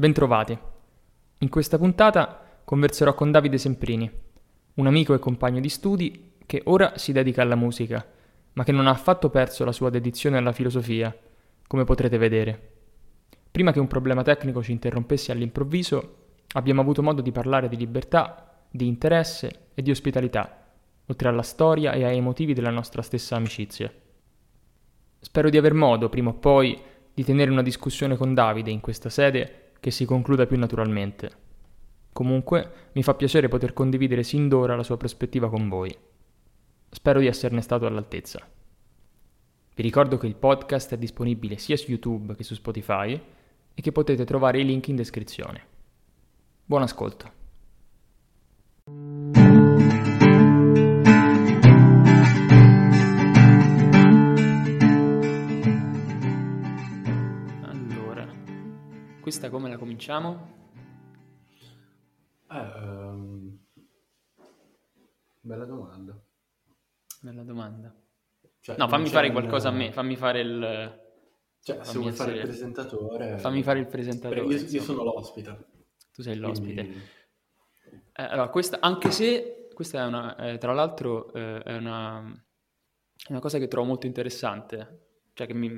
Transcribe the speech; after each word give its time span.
Bentrovati. 0.00 0.58
In 1.40 1.50
questa 1.50 1.76
puntata 1.76 2.62
converserò 2.64 3.12
con 3.12 3.30
Davide 3.30 3.58
Semprini, 3.58 4.10
un 4.76 4.86
amico 4.86 5.12
e 5.12 5.18
compagno 5.18 5.60
di 5.60 5.68
studi 5.68 6.36
che 6.46 6.62
ora 6.64 6.96
si 6.96 7.12
dedica 7.12 7.42
alla 7.42 7.54
musica, 7.54 8.02
ma 8.54 8.64
che 8.64 8.72
non 8.72 8.86
ha 8.86 8.92
affatto 8.92 9.28
perso 9.28 9.62
la 9.66 9.72
sua 9.72 9.90
dedizione 9.90 10.38
alla 10.38 10.52
filosofia, 10.52 11.14
come 11.66 11.84
potrete 11.84 12.16
vedere. 12.16 12.70
Prima 13.50 13.72
che 13.72 13.78
un 13.78 13.88
problema 13.88 14.22
tecnico 14.22 14.62
ci 14.62 14.72
interrompesse 14.72 15.32
all'improvviso, 15.32 16.14
abbiamo 16.54 16.80
avuto 16.80 17.02
modo 17.02 17.20
di 17.20 17.30
parlare 17.30 17.68
di 17.68 17.76
libertà, 17.76 18.58
di 18.70 18.86
interesse 18.86 19.66
e 19.74 19.82
di 19.82 19.90
ospitalità, 19.90 20.66
oltre 21.08 21.28
alla 21.28 21.42
storia 21.42 21.92
e 21.92 22.04
ai 22.04 22.22
motivi 22.22 22.54
della 22.54 22.70
nostra 22.70 23.02
stessa 23.02 23.36
amicizia. 23.36 23.92
Spero 25.18 25.50
di 25.50 25.58
aver 25.58 25.74
modo, 25.74 26.08
prima 26.08 26.30
o 26.30 26.34
poi, 26.36 26.80
di 27.12 27.22
tenere 27.22 27.50
una 27.50 27.60
discussione 27.60 28.16
con 28.16 28.32
Davide 28.32 28.70
in 28.70 28.80
questa 28.80 29.10
sede 29.10 29.68
che 29.80 29.90
si 29.90 30.04
concluda 30.04 30.46
più 30.46 30.58
naturalmente. 30.58 31.48
Comunque, 32.12 32.90
mi 32.92 33.02
fa 33.02 33.14
piacere 33.14 33.48
poter 33.48 33.72
condividere 33.72 34.22
sin 34.22 34.48
d'ora 34.48 34.76
la 34.76 34.82
sua 34.82 34.96
prospettiva 34.96 35.48
con 35.48 35.68
voi. 35.68 35.96
Spero 36.90 37.20
di 37.20 37.26
esserne 37.26 37.62
stato 37.62 37.86
all'altezza. 37.86 38.46
Vi 39.74 39.82
ricordo 39.82 40.18
che 40.18 40.26
il 40.26 40.36
podcast 40.36 40.92
è 40.92 40.98
disponibile 40.98 41.56
sia 41.56 41.76
su 41.76 41.90
YouTube 41.90 42.34
che 42.34 42.44
su 42.44 42.54
Spotify 42.54 43.20
e 43.72 43.80
che 43.82 43.92
potete 43.92 44.24
trovare 44.24 44.60
i 44.60 44.64
link 44.64 44.88
in 44.88 44.96
descrizione. 44.96 45.64
Buon 46.66 46.82
ascolto. 46.82 47.39
Questa 59.30 59.48
come 59.48 59.68
la 59.68 59.76
cominciamo? 59.76 60.72
Eh, 62.50 62.58
um, 62.58 63.60
bella 65.38 65.64
domanda. 65.64 66.20
Bella 67.20 67.44
domanda. 67.44 67.94
Cioè, 68.58 68.76
no, 68.76 68.88
fammi 68.88 69.08
fare 69.08 69.30
qualcosa 69.30 69.68
a 69.68 69.70
me, 69.70 69.92
fammi 69.92 70.16
fare 70.16 70.40
il... 70.40 71.00
Cioè, 71.62 71.84
se 71.84 71.98
vuoi 71.98 72.10
fare 72.10 72.32
il 72.32 72.40
presentatore... 72.40 73.38
Fammi 73.38 73.62
fare 73.62 73.78
il 73.78 73.86
presentatore. 73.86 74.40
Io, 74.40 74.66
io, 74.66 74.82
sono 74.82 75.04
l'ospite. 75.04 75.66
Tu 76.12 76.22
sei 76.22 76.34
l'ospite. 76.34 76.82
Quindi... 76.82 77.00
Eh, 78.14 78.22
allora, 78.24 78.48
questa, 78.48 78.80
anche 78.80 79.12
se 79.12 79.68
questa 79.72 80.02
è 80.02 80.06
una, 80.06 80.34
eh, 80.38 80.58
tra 80.58 80.72
l'altro, 80.72 81.32
eh, 81.34 81.62
è 81.62 81.76
una, 81.76 82.20
è 83.14 83.30
una 83.30 83.40
cosa 83.40 83.58
che 83.58 83.68
trovo 83.68 83.86
molto 83.86 84.06
interessante, 84.06 85.28
cioè 85.34 85.46
che 85.46 85.54
mi, 85.54 85.70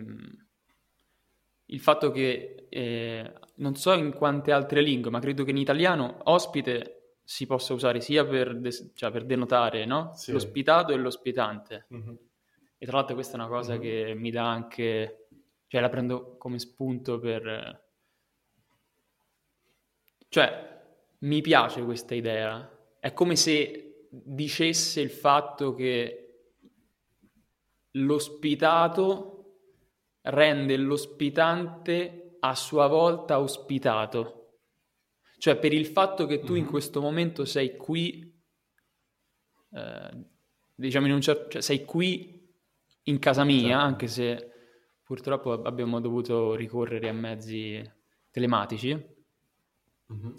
il 1.72 1.80
fatto 1.80 2.10
che 2.10 2.66
eh, 2.68 3.32
non 3.56 3.74
so 3.74 3.92
in 3.92 4.12
quante 4.12 4.52
altre 4.52 4.82
lingue, 4.82 5.10
ma 5.10 5.20
credo 5.20 5.44
che 5.44 5.50
in 5.50 5.56
italiano 5.56 6.18
ospite 6.24 7.16
si 7.24 7.46
possa 7.46 7.72
usare 7.72 8.00
sia 8.00 8.26
per, 8.26 8.58
de- 8.58 8.92
cioè 8.94 9.10
per 9.10 9.24
denotare 9.24 9.84
no? 9.84 10.12
sì. 10.14 10.32
l'ospitato 10.32 10.92
e 10.92 10.96
l'ospitante. 10.96 11.86
Mm-hmm. 11.92 12.14
E 12.78 12.86
tra 12.86 12.96
l'altro 12.96 13.14
questa 13.14 13.36
è 13.36 13.40
una 13.40 13.48
cosa 13.48 13.72
mm-hmm. 13.72 13.80
che 13.80 14.14
mi 14.14 14.30
dà 14.30 14.50
anche, 14.50 15.28
cioè 15.66 15.80
la 15.80 15.88
prendo 15.88 16.36
come 16.36 16.58
spunto 16.58 17.18
per... 17.18 17.80
Cioè, 20.28 20.70
mi 21.20 21.40
piace 21.40 21.84
questa 21.84 22.14
idea. 22.14 22.70
È 22.98 23.12
come 23.12 23.36
se 23.36 24.08
dicesse 24.10 25.00
il 25.00 25.10
fatto 25.10 25.74
che 25.74 26.22
l'ospitato 27.92 29.41
rende 30.22 30.76
l'ospitante 30.76 32.36
a 32.40 32.54
sua 32.54 32.86
volta 32.86 33.40
ospitato. 33.40 34.38
Cioè 35.38 35.56
per 35.56 35.72
il 35.72 35.86
fatto 35.86 36.26
che 36.26 36.40
tu 36.40 36.54
in 36.54 36.64
mhm. 36.64 36.70
questo 36.70 37.00
momento 37.00 37.44
sei 37.44 37.76
qui, 37.76 38.32
eh, 39.72 40.26
diciamo 40.74 41.06
in 41.06 41.12
un 41.12 41.20
certo, 41.20 41.48
cioè 41.50 41.62
sei 41.62 41.84
qui 41.84 42.40
in 43.04 43.18
casa 43.18 43.42
mia, 43.42 43.70
certo. 43.70 43.84
anche 43.84 44.06
se 44.06 44.50
purtroppo 45.02 45.62
abbiamo 45.62 46.00
dovuto 46.00 46.54
ricorrere 46.54 47.08
a 47.08 47.12
mezzi 47.12 47.82
telematici, 48.30 48.94
mm-hmm. 50.12 50.32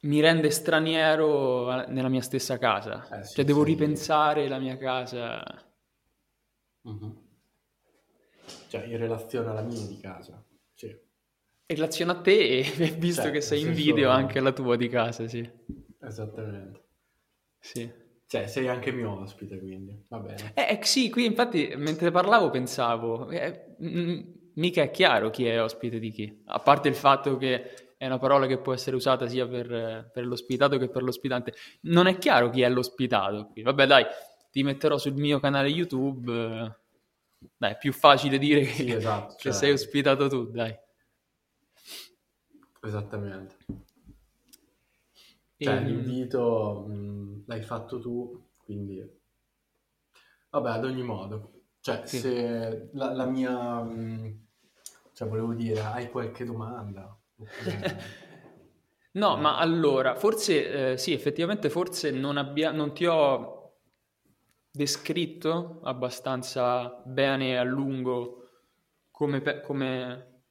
mi 0.00 0.20
rende 0.20 0.50
straniero 0.50 1.86
nella 1.86 2.08
mia 2.08 2.22
stessa 2.22 2.58
casa. 2.58 3.08
Eh, 3.08 3.24
sì, 3.24 3.34
cioè 3.36 3.44
devo 3.44 3.64
sì. 3.64 3.70
ripensare 3.70 4.48
la 4.48 4.58
mia 4.58 4.76
casa. 4.76 5.42
Mm-hmm. 6.88 7.26
Cioè, 8.68 8.84
in 8.84 8.98
relazione 8.98 9.48
alla 9.48 9.62
mia 9.62 9.86
di 9.86 9.98
casa, 9.98 10.42
sì. 10.74 10.86
In 10.86 11.76
relazione 11.76 12.12
a 12.12 12.20
te, 12.20 12.62
visto 12.98 13.22
cioè, 13.22 13.30
che 13.30 13.40
sei 13.40 13.62
in 13.62 13.72
video, 13.72 14.10
anche 14.10 14.38
alla 14.38 14.52
tua 14.52 14.76
di 14.76 14.88
casa, 14.88 15.26
sì. 15.26 15.48
Esattamente. 16.00 16.84
Sì. 17.58 17.90
Cioè, 18.26 18.46
sei 18.46 18.68
anche 18.68 18.92
mio 18.92 19.20
ospite, 19.20 19.58
quindi 19.58 20.04
va 20.08 20.18
bene. 20.18 20.52
Eh, 20.54 20.78
eh 20.78 20.84
sì, 20.84 21.08
qui 21.08 21.24
infatti, 21.24 21.72
mentre 21.76 22.10
parlavo 22.10 22.50
pensavo, 22.50 23.30
eh, 23.30 23.74
m- 23.78 24.20
mica 24.54 24.82
è 24.82 24.90
chiaro 24.90 25.30
chi 25.30 25.46
è 25.46 25.62
ospite 25.62 25.98
di 25.98 26.10
chi. 26.10 26.42
A 26.46 26.58
parte 26.58 26.88
il 26.88 26.94
fatto 26.94 27.38
che 27.38 27.94
è 27.96 28.06
una 28.06 28.18
parola 28.18 28.46
che 28.46 28.58
può 28.58 28.74
essere 28.74 28.96
usata 28.96 29.26
sia 29.26 29.46
per, 29.46 30.10
per 30.12 30.26
l'ospitato 30.26 30.76
che 30.76 30.88
per 30.88 31.02
l'ospitante. 31.02 31.54
Non 31.82 32.06
è 32.06 32.18
chiaro 32.18 32.50
chi 32.50 32.60
è 32.60 32.68
l'ospitato 32.68 33.48
qui. 33.50 33.62
Vabbè, 33.62 33.86
dai, 33.86 34.04
ti 34.50 34.62
metterò 34.62 34.98
sul 34.98 35.14
mio 35.14 35.40
canale 35.40 35.68
YouTube 35.68 36.32
eh, 36.32 36.76
dai, 37.56 37.72
è 37.72 37.78
più 37.78 37.92
facile 37.92 38.38
dire 38.38 38.62
che, 38.62 38.72
sì, 38.72 38.90
esatto, 38.90 39.34
che 39.34 39.42
cioè... 39.42 39.52
sei 39.52 39.72
ospitato 39.72 40.28
tu, 40.28 40.50
dai. 40.50 40.76
Esattamente. 42.82 43.56
Cioè, 45.56 45.74
e... 45.74 45.80
l'invito 45.80 46.84
mh, 46.86 47.44
l'hai 47.46 47.62
fatto 47.62 48.00
tu, 48.00 48.50
quindi... 48.58 49.16
Vabbè, 50.50 50.70
ad 50.70 50.84
ogni 50.84 51.02
modo. 51.02 51.52
Cioè, 51.80 52.06
sì. 52.06 52.18
se 52.18 52.90
la, 52.92 53.12
la 53.12 53.26
mia... 53.26 53.82
Mh, 53.82 54.46
cioè, 55.12 55.28
volevo 55.28 55.52
dire, 55.54 55.80
hai 55.80 56.10
qualche 56.10 56.44
domanda? 56.44 57.16
no, 59.12 59.36
ma 59.36 59.58
allora, 59.58 60.14
forse, 60.14 60.92
eh, 60.92 60.96
sì, 60.96 61.12
effettivamente 61.12 61.70
forse 61.70 62.10
non, 62.10 62.36
abbia, 62.36 62.70
non 62.70 62.94
ti 62.94 63.04
ho 63.04 63.57
descritto 64.78 65.80
abbastanza 65.82 67.02
bene 67.04 67.58
a 67.58 67.64
lungo 67.64 68.48
come, 69.10 69.60
come 69.60 70.42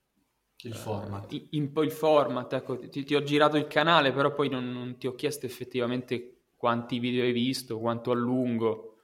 il 0.63 0.75
format. 0.75 1.31
Uh, 1.31 1.47
in, 1.51 1.71
il 1.73 1.91
format, 1.91 2.51
ecco, 2.51 2.77
ti, 2.77 3.05
ti, 3.05 3.15
ho 3.15 3.23
girato 3.23 3.55
il 3.55 3.67
canale, 3.67 4.11
però 4.11 4.33
poi 4.33 4.49
non, 4.49 4.69
non, 4.69 4.97
ti 4.97 5.07
ho 5.07 5.15
chiesto 5.15 5.45
effettivamente 5.45 6.41
quanti 6.57 6.99
video 6.99 7.23
hai 7.23 7.31
visto, 7.31 7.79
quanto 7.79 8.11
a 8.11 8.15
lungo, 8.15 8.97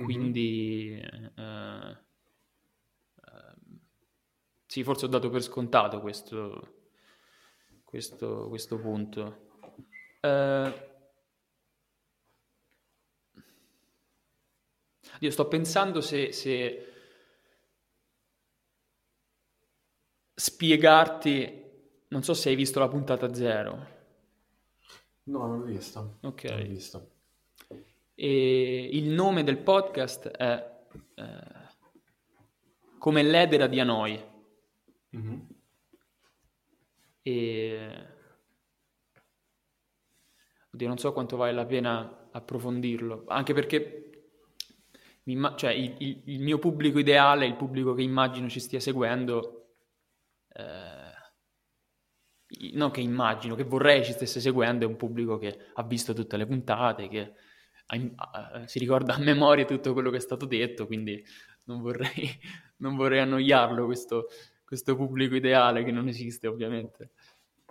mm-hmm. 0.00 0.04
quindi 0.04 1.02
uh, 1.36 1.40
uh, 1.40 1.96
sì, 4.64 4.82
forse 4.82 5.04
ho 5.04 5.08
dato 5.08 5.28
per 5.28 5.42
scontato 5.42 6.00
questo, 6.00 6.76
questo, 7.84 8.48
questo 8.48 8.78
punto. 8.78 9.48
Uh, 10.22 10.88
Io 15.18 15.30
sto 15.30 15.48
pensando 15.48 16.00
se, 16.00 16.32
se 16.32 16.92
spiegarti, 20.34 21.62
non 22.08 22.22
so 22.22 22.32
se 22.34 22.48
hai 22.48 22.54
visto 22.54 22.78
la 22.78 22.88
puntata 22.88 23.34
zero. 23.34 23.98
No, 25.24 25.46
non 25.46 25.58
l'ho 25.58 25.64
vista. 25.66 26.00
Ok. 26.22 26.44
Non 26.44 26.58
l'ho 26.58 26.66
vista. 26.66 27.06
E 28.14 28.88
il 28.92 29.08
nome 29.10 29.44
del 29.44 29.58
podcast 29.58 30.28
è 30.28 30.86
eh, 31.14 31.68
Come 32.98 33.22
l'edera 33.22 33.66
di 33.66 33.80
Hanoi. 33.80 34.22
Mm-hmm. 35.16 35.40
E... 37.22 38.06
Oddio, 40.72 40.86
non 40.86 40.98
so 40.98 41.12
quanto 41.12 41.36
vale 41.36 41.52
la 41.52 41.64
pena 41.64 42.28
approfondirlo, 42.30 43.24
anche 43.26 43.54
perché 43.54 43.99
cioè 45.56 45.72
il, 45.72 45.94
il, 45.98 46.22
il, 46.24 46.40
mio 46.40 46.58
pubblico 46.58 46.98
ideale, 46.98 47.46
il 47.46 47.56
pubblico 47.56 47.94
che 47.94 48.02
immagino 48.02 48.48
ci 48.48 48.60
stia 48.60 48.80
seguendo, 48.80 49.74
eh, 50.54 51.10
non 52.72 52.90
che 52.90 53.00
immagino, 53.00 53.54
che 53.54 53.64
vorrei 53.64 54.04
ci 54.04 54.12
stesse 54.12 54.40
seguendo, 54.40 54.84
è 54.84 54.88
un 54.88 54.96
pubblico 54.96 55.38
che 55.38 55.56
ha 55.74 55.82
visto 55.82 56.12
tutte 56.12 56.36
le 56.36 56.46
puntate, 56.46 57.08
che 57.08 57.32
ha, 57.86 57.98
ha, 58.16 58.66
si 58.66 58.78
ricorda 58.78 59.14
a 59.14 59.18
memoria 59.18 59.64
tutto 59.64 59.92
quello 59.92 60.10
che 60.10 60.16
è 60.16 60.20
stato 60.20 60.46
detto, 60.46 60.86
quindi 60.86 61.22
non 61.64 61.80
vorrei, 61.80 62.10
non 62.78 62.96
vorrei 62.96 63.20
annoiarlo 63.20 63.84
questo, 63.84 64.28
questo, 64.64 64.96
pubblico 64.96 65.34
ideale 65.34 65.84
che 65.84 65.92
non 65.92 66.08
esiste 66.08 66.46
ovviamente. 66.46 67.10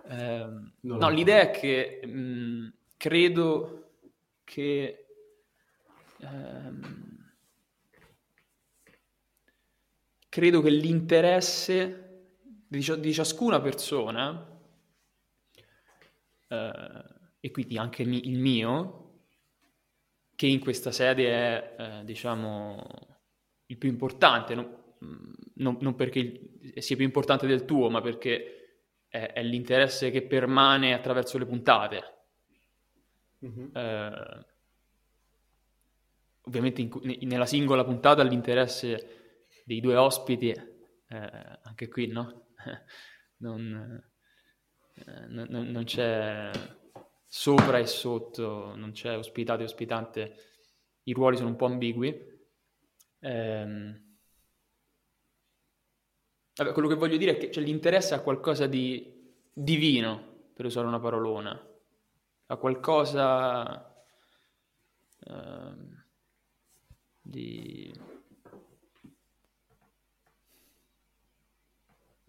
Eh, 0.08 0.46
no, 0.80 1.08
l'idea 1.10 1.40
è 1.40 1.50
che 1.50 2.00
mh, 2.06 2.72
credo 2.96 3.92
che... 4.44 5.06
Ehm, 6.20 7.18
credo 10.30 10.62
che 10.62 10.70
l'interesse 10.70 12.28
di, 12.66 13.00
di 13.00 13.12
ciascuna 13.12 13.60
persona, 13.60 14.58
eh, 16.48 17.04
e 17.40 17.50
quindi 17.50 17.76
anche 17.76 18.02
il 18.02 18.38
mio, 18.38 19.24
che 20.36 20.46
in 20.46 20.60
questa 20.60 20.92
sede 20.92 21.26
è, 21.28 21.74
eh, 21.78 22.04
diciamo, 22.04 22.86
il 23.66 23.76
più 23.76 23.88
importante, 23.88 24.54
non, 24.54 24.74
non, 25.54 25.76
non, 25.80 25.94
perché 25.96 26.58
sia 26.76 26.96
più 26.96 27.04
importante 27.04 27.46
del 27.46 27.64
tuo, 27.64 27.90
ma 27.90 28.00
perché 28.00 28.84
è, 29.08 29.32
è 29.34 29.42
l'interesse 29.42 30.10
che 30.10 30.22
permane 30.22 30.94
attraverso 30.94 31.38
le 31.38 31.46
puntate. 31.46 32.14
Mm-hmm. 33.44 33.76
Eh, 33.76 34.46
ovviamente 36.42 36.82
in, 36.82 36.90
nella 37.22 37.46
singola 37.46 37.84
puntata 37.84 38.22
l'interesse 38.22 39.19
dei 39.70 39.78
due 39.78 39.94
ospiti, 39.94 40.48
eh, 40.48 41.58
anche 41.62 41.86
qui, 41.86 42.08
no? 42.08 42.48
non, 43.38 44.02
eh, 44.94 45.26
non, 45.28 45.46
non 45.48 45.84
c'è 45.84 46.50
sopra 47.24 47.78
e 47.78 47.86
sotto, 47.86 48.74
non 48.74 48.90
c'è 48.90 49.16
ospitato 49.16 49.60
e 49.60 49.66
ospitante, 49.66 50.34
i 51.04 51.12
ruoli 51.12 51.36
sono 51.36 51.50
un 51.50 51.56
po' 51.56 51.66
ambigui. 51.66 52.40
Ehm... 53.20 54.16
Vabbè, 56.56 56.72
quello 56.72 56.88
che 56.88 56.96
voglio 56.96 57.16
dire 57.16 57.36
è 57.36 57.36
che 57.36 57.52
cioè, 57.52 57.62
l'interesse 57.62 58.14
a 58.14 58.22
qualcosa 58.22 58.66
di 58.66 59.38
divino, 59.52 60.48
per 60.52 60.64
usare 60.64 60.88
una 60.88 60.98
parolona, 60.98 61.56
a 62.46 62.56
qualcosa 62.56 64.04
ehm... 65.28 66.04
di... 67.20 68.18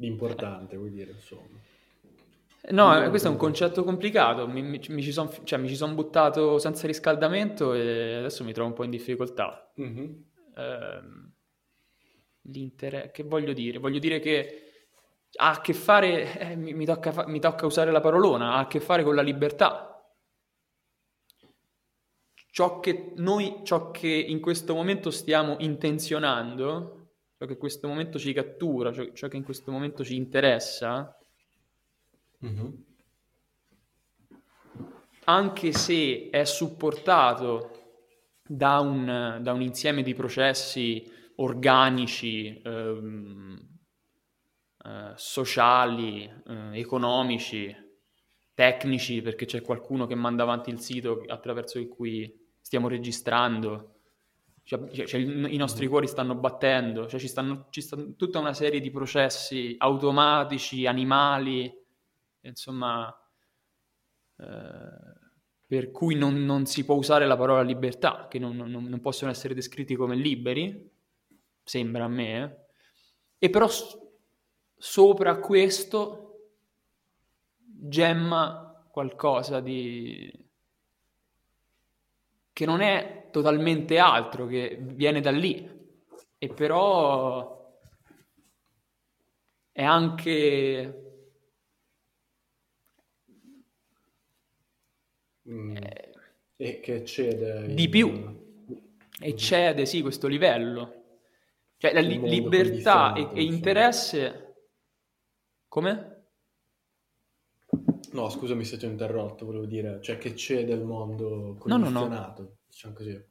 di 0.02 0.08
importante, 0.08 0.76
vuoi 0.78 0.90
dire, 0.90 1.12
insomma. 1.12 1.60
No, 2.70 3.10
questo 3.10 3.28
è 3.28 3.32
un 3.32 3.38
concetto 3.38 3.84
complicato, 3.84 4.48
mi, 4.48 4.62
mi, 4.62 4.82
mi 4.90 5.02
ci 5.02 5.12
sono 5.12 5.32
cioè, 5.44 5.68
son 5.76 5.96
buttato 5.96 6.58
senza 6.58 6.88
riscaldamento 6.88 7.74
e 7.74 8.16
adesso 8.16 8.44
mi 8.44 8.54
trovo 8.54 8.70
un 8.70 8.76
po' 8.76 8.84
in 8.84 8.90
difficoltà. 8.90 9.72
Mm-hmm. 9.80 10.12
Eh, 10.56 11.02
l'inter... 12.42 13.12
Che 13.12 13.24
voglio 13.24 13.54
dire? 13.54 13.78
Voglio 13.78 14.00
dire 14.00 14.20
che 14.20 14.88
ha 15.38 15.52
a 15.52 15.62
che 15.62 15.74
fare, 15.74 16.40
eh, 16.40 16.56
mi, 16.56 16.74
mi, 16.74 16.86
tocca, 16.86 17.26
mi 17.28 17.40
tocca 17.40 17.66
usare 17.66 17.92
la 17.92 18.00
parolona, 18.02 18.54
ha 18.54 18.60
a 18.60 18.68
che 18.68 18.80
fare 18.80 19.04
con 19.04 19.16
la 19.16 19.22
libertà. 19.22 20.04
Ciò 22.52 22.80
che 22.80 23.14
noi, 23.18 23.62
ciò 23.64 23.92
che 23.92 24.10
in 24.10 24.40
questo 24.40 24.74
momento 24.74 25.10
stiamo 25.10 25.56
intenzionando, 25.60 27.01
ciò 27.42 27.48
che 27.48 27.54
in 27.54 27.60
questo 27.60 27.88
momento 27.88 28.20
ci 28.20 28.34
cattura, 28.34 28.94
ciò, 28.94 29.12
ciò 29.14 29.28
che 29.28 29.38
in 29.38 29.44
questo 29.44 29.72
momento 29.72 30.04
ci 30.04 30.16
interessa, 30.16 31.16
Mm-hmm. 32.44 32.70
Anche 35.26 35.74
se 35.74 36.30
è 36.32 36.44
supportato 36.46 37.70
da 38.44 38.80
un, 38.80 39.38
da 39.42 39.54
un 39.54 39.62
insieme 39.62 40.02
di 40.02 40.16
processi 40.16 41.08
organici, 41.36 42.60
ehm, 42.64 43.80
eh, 44.84 45.14
sociali, 45.16 46.24
eh, 46.24 46.80
economici, 46.80 47.74
tecnici, 48.56 49.22
perché 49.22 49.46
c'è 49.46 49.62
qualcuno 49.62 50.08
che 50.08 50.16
manda 50.16 50.42
avanti 50.42 50.72
il 50.72 50.80
sito 50.80 51.24
attraverso 51.28 51.78
il 51.78 51.88
cui 51.88 52.50
stiamo 52.60 52.88
registrando, 52.88 54.01
cioè, 54.64 55.06
cioè, 55.06 55.20
i 55.20 55.58
nostri 55.58 55.88
cuori 55.88 56.08
stanno 56.08 56.36
battendo, 56.36 57.08
cioè 57.08 57.20
ci, 57.20 57.28
stanno, 57.28 57.68
ci 57.72 57.82
sta 57.82 57.98
tutta 58.16 58.40
una 58.40 58.54
serie 58.54 58.80
di 58.80 58.92
processi 58.92 59.76
automatici, 59.78 60.86
animali, 60.86 61.72
insomma, 62.42 63.14
eh, 64.38 65.20
per 65.66 65.92
cui 65.92 66.16
non, 66.16 66.44
non, 66.46 66.66
si 66.66 66.86
può 66.86 66.96
usare 66.96 67.26
la 67.26 67.38
parola 67.38 67.62
libertà, 67.62 68.28
che 68.30 68.40
non, 68.40 68.56
non, 68.56 68.70
non, 68.70 69.00
possono 69.00 69.32
essere 69.32 69.54
descritti 69.54 69.96
come 69.96 70.16
liberi, 70.16 70.90
sembra 71.64 72.06
a 72.06 72.10
me, 72.10 72.44
eh. 72.44 72.58
e 73.40 73.50
però 73.50 73.68
sopra 74.78 75.38
questo 75.40 76.28
gemma 77.64 78.86
qualcosa 78.92 79.60
di... 79.60 80.41
che 82.54 82.66
non 82.66 82.82
è 82.82 83.30
totalmente 83.32 83.98
altro, 83.98 84.46
che 84.46 84.78
viene 84.80 85.22
da 85.22 85.32
lì, 85.32 85.70
e 86.38 86.50
però 86.50 87.80
è 89.72 89.84
anche 89.84 91.06
Mm. 95.50 95.76
e 96.56 96.80
che 96.80 97.04
cede 97.04 97.74
di 97.74 97.84
in... 97.86 97.90
più 97.90 98.40
eccede 99.20 99.88
sì 99.88 100.02
questo 100.02 100.28
livello 100.28 101.20
cioè 101.78 101.94
la 101.94 102.00
li- 102.00 102.22
libertà 102.22 103.14
e, 103.14 103.28
e 103.34 103.44
interesse 103.44 104.52
come? 105.68 106.11
No, 108.12 108.30
scusami 108.30 108.66
se 108.66 108.78
ti 108.78 108.86
ho 108.86 108.90
interrotto, 108.90 109.46
volevo 109.46 109.66
dire, 109.66 110.02
cioè 110.02 110.18
che 110.18 110.34
c'è 110.34 110.66
del 110.66 110.84
mondo 110.84 111.56
condizionato, 111.58 112.42
no, 112.42 112.48
no, 112.48 112.50
no. 112.50 112.58
diciamo 112.68 112.94
così, 112.94 113.26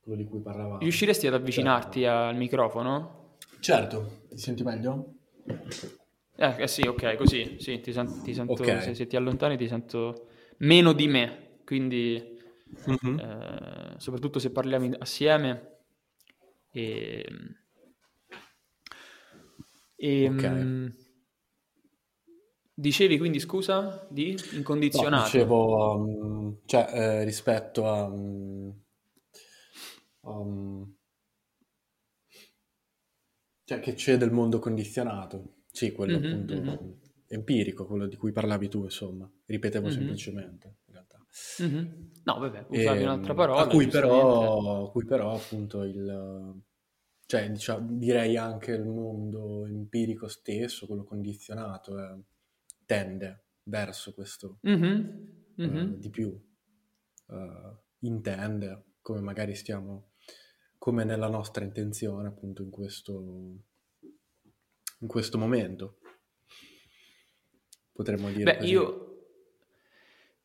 quello 0.00 0.22
di 0.22 0.28
cui 0.28 0.40
parlavamo. 0.40 0.78
Riusciresti 0.78 1.26
ad 1.26 1.34
avvicinarti 1.34 2.00
certo. 2.00 2.18
al 2.18 2.36
microfono? 2.36 3.36
Certo, 3.60 4.22
ti 4.30 4.38
senti 4.38 4.62
meglio? 4.64 5.14
Eh, 6.36 6.54
eh 6.58 6.66
sì, 6.68 6.82
ok, 6.82 7.16
così, 7.16 7.56
sì, 7.58 7.80
ti, 7.80 7.92
sen- 7.92 8.22
ti 8.22 8.32
sento, 8.32 8.54
okay. 8.54 8.80
se, 8.80 8.94
se, 8.94 9.06
ti 9.06 9.16
allontani 9.16 9.56
ti 9.56 9.68
sento 9.68 10.28
meno 10.58 10.92
di 10.92 11.06
me, 11.06 11.58
quindi 11.64 12.38
mm-hmm. 12.88 13.18
eh, 13.18 13.94
soprattutto 13.98 14.38
se 14.38 14.50
parliamo 14.50 14.96
assieme. 14.98 15.76
E, 16.70 17.26
e, 19.96 20.28
okay. 20.28 20.50
mh, 20.50 20.96
dicevi 22.78 23.18
quindi 23.18 23.40
scusa 23.40 24.06
di 24.08 24.36
incondizionato? 24.52 25.16
No, 25.16 25.22
dicevo, 25.24 25.94
um, 25.94 26.58
cioè 26.64 26.86
eh, 26.92 27.24
rispetto 27.24 27.86
a... 27.86 28.04
Um, 28.04 28.82
um, 30.20 30.96
cioè 33.64 33.80
che 33.80 33.94
c'è 33.94 34.16
del 34.16 34.30
mondo 34.30 34.58
condizionato. 34.58 35.56
Sì, 35.70 35.92
quello 35.92 36.18
mm-hmm, 36.18 36.32
appunto. 36.32 36.54
Mm-hmm 36.54 37.06
empirico, 37.28 37.86
quello 37.86 38.06
di 38.06 38.16
cui 38.16 38.32
parlavi 38.32 38.68
tu, 38.68 38.84
insomma, 38.84 39.30
ripetevo 39.44 39.86
mm-hmm. 39.86 39.96
semplicemente. 39.96 40.76
In 40.86 40.92
realtà. 40.94 41.26
Mm-hmm. 41.62 41.86
No, 42.24 42.38
vabbè, 42.38 42.66
usavi 42.68 43.00
e, 43.00 43.02
un'altra 43.02 43.34
parola. 43.34 43.60
A 43.62 43.66
cui, 43.66 43.86
però, 43.86 44.86
a 44.86 44.90
cui 44.90 45.04
però 45.04 45.34
appunto 45.34 45.82
il... 45.82 46.62
Cioè, 47.26 47.50
diciamo, 47.50 47.98
direi 47.98 48.38
anche 48.38 48.72
il 48.72 48.86
mondo 48.86 49.66
empirico 49.66 50.28
stesso, 50.28 50.86
quello 50.86 51.04
condizionato, 51.04 51.98
eh, 51.98 52.22
tende 52.88 53.44
verso 53.64 54.14
questo 54.14 54.60
mm-hmm. 54.66 55.26
Eh, 55.60 55.98
di 55.98 56.08
più. 56.08 56.28
Uh, 57.26 57.76
intende, 58.06 58.92
come 59.02 59.20
magari 59.20 59.54
stiamo, 59.54 60.12
come 60.78 61.04
nella 61.04 61.28
nostra 61.28 61.64
intenzione 61.64 62.28
appunto 62.28 62.62
in 62.62 62.70
questo, 62.70 63.12
in 65.00 65.06
questo 65.06 65.36
momento 65.36 65.98
potremmo 67.92 68.30
dire. 68.30 68.44
Beh, 68.44 68.56
così. 68.58 68.70
io 68.70 69.24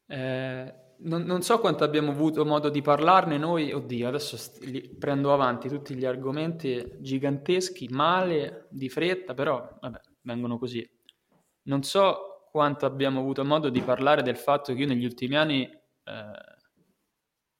eh, 0.07 0.73
non, 0.97 1.21
non, 1.23 1.41
so 1.43 1.59
quanto 1.59 1.83
abbiamo 1.83 2.11
avuto 2.11 2.43
modo 2.43 2.69
di 2.69 2.81
parlarne 2.81 3.37
noi, 3.37 3.71
oddio, 3.71 4.07
adesso 4.07 4.35
st- 4.35 4.97
prendo 4.97 5.31
avanti 5.31 5.69
tutti 5.69 5.93
gli 5.93 6.05
argomenti 6.05 6.97
giganteschi, 6.99 7.87
male, 7.89 8.67
di 8.71 8.89
fretta, 8.89 9.35
però 9.35 9.77
vabbè, 9.79 10.01
vengono 10.21 10.57
così. 10.57 10.85
Non 11.65 11.83
so 11.83 12.32
quanto 12.53 12.85
abbiamo 12.85 13.19
avuto 13.19 13.43
modo 13.43 13.69
di 13.69 13.81
parlare 13.81 14.21
del 14.21 14.37
fatto 14.37 14.75
che 14.75 14.81
io 14.81 14.85
negli 14.85 15.05
ultimi 15.05 15.35
anni 15.35 15.63
eh, 15.63 16.31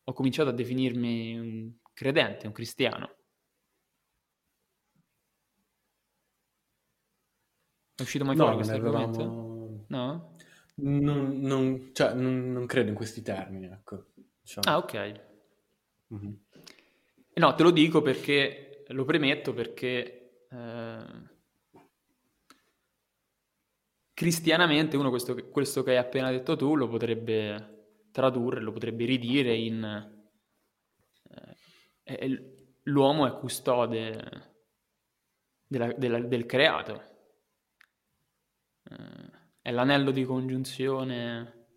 ho 0.03 0.13
cominciato 0.13 0.49
a 0.49 0.53
definirmi 0.53 1.39
un 1.39 1.73
credente, 1.93 2.45
un 2.45 2.53
cristiano. 2.53 3.15
È 7.95 8.03
uscito 8.03 8.23
mai 8.23 8.35
no, 8.35 8.43
fuori 8.43 8.57
questo 8.57 8.75
argomento? 8.75 9.21
Avevamo 9.21 9.85
No? 9.87 10.35
Non, 10.75 11.39
non, 11.39 11.89
cioè, 11.91 12.13
non, 12.13 12.51
non 12.51 12.67
credo 12.67 12.89
in 12.89 12.95
questi 12.95 13.23
termini, 13.23 13.65
ecco. 13.65 14.11
Diciamo. 14.41 14.69
Ah, 14.69 14.77
ok. 14.77 15.21
Mm-hmm. 16.13 16.33
No, 17.33 17.55
te 17.55 17.63
lo 17.63 17.71
dico 17.71 18.03
perché, 18.03 18.83
lo 18.89 19.05
premetto 19.05 19.55
perché 19.55 20.45
eh, 20.51 21.32
cristianamente 24.23 24.95
uno 24.95 25.09
questo, 25.09 25.35
questo, 25.49 25.83
che 25.83 25.91
hai 25.91 25.97
appena 25.97 26.31
detto 26.31 26.55
tu 26.55 26.77
lo 26.77 26.87
potrebbe 26.87 28.05
tradurre, 28.09 28.61
lo 28.61 28.71
potrebbe 28.71 29.03
ridire 29.03 29.53
in 29.53 30.11
eh, 32.05 32.77
l'uomo 32.83 33.27
è 33.27 33.37
custode 33.37 34.53
della, 35.67 35.91
della, 35.91 36.21
del 36.21 36.45
creato. 36.45 37.11
È 39.61 39.71
l'anello 39.71 40.11
di 40.11 40.23
congiunzione, 40.23 41.67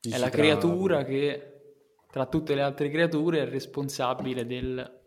Dici 0.00 0.16
è 0.16 0.18
la 0.18 0.30
creatura 0.30 1.04
che 1.04 1.84
tra 2.10 2.26
tutte 2.26 2.54
le 2.54 2.62
altre 2.62 2.88
creature 2.88 3.40
è 3.40 3.48
responsabile 3.48 4.46
del, 4.46 5.02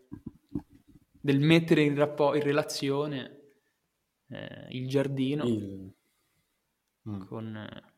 del 1.10 1.40
mettere 1.40 1.82
in, 1.82 1.96
rappo- 1.96 2.36
in 2.36 2.42
relazione 2.42 3.54
eh, 4.28 4.66
il 4.70 4.88
giardino. 4.88 5.44
Il... 5.44 5.94
Mm. 7.08 7.20
con... 7.26 7.56
Eh, 7.56 7.92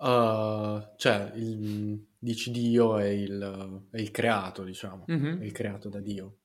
Uh, 0.00 0.94
cioè, 0.96 1.32
il, 1.34 2.06
dici 2.18 2.52
Dio 2.52 2.98
è 2.98 3.06
il, 3.06 3.88
è 3.90 3.98
il 3.98 4.12
creato, 4.12 4.62
diciamo, 4.62 5.04
mm-hmm. 5.10 5.40
è 5.40 5.44
il 5.44 5.50
creato 5.50 5.88
da 5.88 5.98
Dio. 5.98 6.38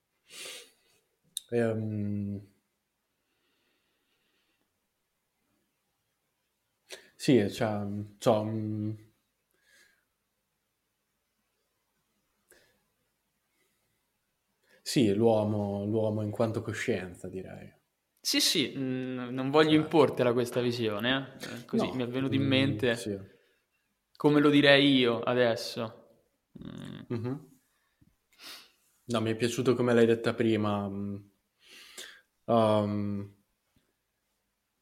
E, 1.49 1.63
um, 1.63 2.41
sì, 7.15 7.47
cioè, 7.51 7.85
cioè 8.17 8.43
sì, 14.83 15.13
l'uomo, 15.13 15.85
l'uomo 15.85 16.21
in 16.21 16.29
quanto 16.29 16.61
coscienza, 16.61 17.27
direi. 17.27 17.73
Sì, 18.19 18.39
sì, 18.39 18.75
mh, 18.75 19.29
non 19.31 19.49
voglio 19.49 19.71
cioè. 19.71 19.79
importela 19.79 20.33
questa 20.33 20.61
visione, 20.61 21.37
eh? 21.39 21.65
così 21.65 21.87
no, 21.87 21.95
mi 21.95 22.03
è 22.03 22.07
venuto 22.07 22.35
in 22.35 22.43
mm, 22.43 22.47
mente. 22.47 22.95
Sì 22.95 23.31
come 24.23 24.39
lo 24.39 24.49
direi 24.49 24.95
io 24.95 25.19
adesso. 25.19 26.21
Mm. 26.65 27.13
Mm-hmm. 27.13 27.33
No, 29.05 29.19
mi 29.19 29.31
è 29.31 29.35
piaciuto 29.35 29.75
come 29.75 29.93
l'hai 29.93 30.05
detta 30.05 30.33
prima. 30.33 30.85
Um, 30.85 31.29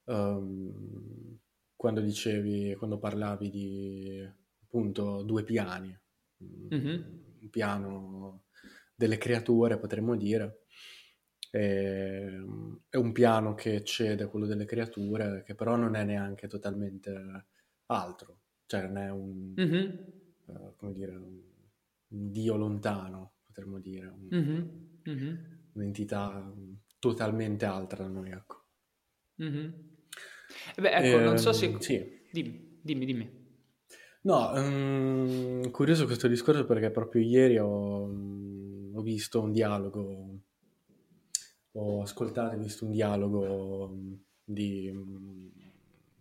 um, 0.03 1.39
quando 1.75 2.01
dicevi, 2.01 2.75
quando 2.75 2.99
parlavi 2.99 3.49
di 3.49 4.31
appunto 4.61 5.23
due 5.23 5.43
piani, 5.43 5.99
mm-hmm. 6.43 7.01
un 7.41 7.49
piano 7.49 8.43
delle 9.01 9.17
creature, 9.17 9.77
potremmo 9.77 10.15
dire, 10.15 10.65
e, 11.51 12.43
è 12.89 12.97
un 12.97 13.11
piano 13.11 13.55
che 13.55 13.75
eccede 13.75 14.27
quello 14.27 14.45
delle 14.45 14.65
creature, 14.65 15.43
che 15.43 15.55
però 15.55 15.75
non 15.75 15.95
è 15.95 16.03
neanche 16.03 16.47
totalmente 16.47 17.45
altro 17.87 18.41
cioè 18.71 18.83
non 18.83 18.97
è 18.99 19.09
un, 19.09 19.53
mm-hmm. 19.59 19.89
uh, 20.45 20.75
come 20.77 20.93
dire, 20.93 21.11
un, 21.11 21.41
dio 22.07 22.55
lontano, 22.55 23.33
potremmo 23.43 23.79
dire, 23.79 24.07
un, 24.07 24.29
mm-hmm. 24.33 24.67
Mm-hmm. 25.09 25.35
un'entità 25.73 26.53
totalmente 26.97 27.65
altra 27.65 28.03
da 28.03 28.09
noi, 28.09 28.31
ecco. 28.31 28.63
Mm-hmm. 29.43 29.69
Beh, 30.77 30.89
ecco, 30.89 31.19
eh, 31.19 31.23
non 31.23 31.37
so 31.37 31.51
se... 31.51 31.65
Ehm, 31.65 31.79
sì. 31.79 32.21
Dimmi, 32.31 32.79
dimmi, 32.81 33.05
dimmi. 33.05 33.39
No, 34.21 34.51
um, 34.53 35.69
curioso 35.69 36.05
questo 36.05 36.29
discorso 36.29 36.65
perché 36.65 36.91
proprio 36.91 37.21
ieri 37.23 37.57
ho, 37.57 38.05
ho 38.93 39.01
visto 39.01 39.41
un 39.41 39.51
dialogo, 39.51 40.39
ho 41.71 42.01
ascoltato 42.01 42.55
e 42.55 42.59
visto 42.59 42.85
un 42.85 42.91
dialogo 42.91 43.95
di, 44.43 44.91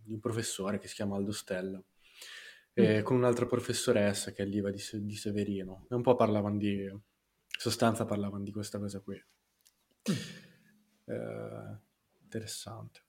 di 0.03 0.13
un 0.13 0.21
professore 0.21 0.79
che 0.79 0.89
si 0.89 0.95
chiama 0.95 1.17
Aldo 1.17 1.33
Stella 1.33 1.83
eh, 2.75 3.03
con 3.03 3.17
un'altra 3.17 3.47
professoressa 3.47 4.33
che 4.33 4.43
è 4.43 4.47
l'Iva 4.47 4.71
di, 4.71 4.83
di 4.93 5.17
Severino. 5.17 5.87
E 5.91 5.95
un 5.95 6.03
po' 6.03 6.15
parlavano 6.15 6.57
di, 6.57 6.91
sostanza 7.47 8.05
parlavano 8.05 8.45
di 8.45 8.53
questa 8.53 8.79
cosa 8.79 9.01
qui. 9.01 9.23
Eh, 11.05 11.77
interessante. 12.23 13.01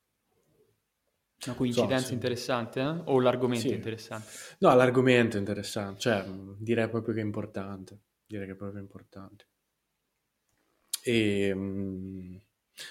Una 1.46 1.56
coincidenza 1.56 2.01
so, 2.01 2.08
sì. 2.08 2.13
interessante, 2.13 2.80
eh? 2.82 3.01
O 3.06 3.20
l'argomento 3.20 3.68
sì. 3.68 3.74
interessante? 3.74 4.27
No, 4.60 4.75
l'argomento 4.75 5.38
è 5.38 5.39
interessante, 5.39 6.00
cioè 6.00 6.24
direi 6.58 6.88
proprio 6.88 7.15
che 7.15 7.22
è 7.22 7.24
importante, 7.24 8.00
direi 8.27 8.46
che 8.46 8.51
è 8.53 8.56
proprio 8.56 8.80
importante. 8.80 9.48
E... 11.03 11.53
Mh, 11.53 11.60
mm, 11.60 12.36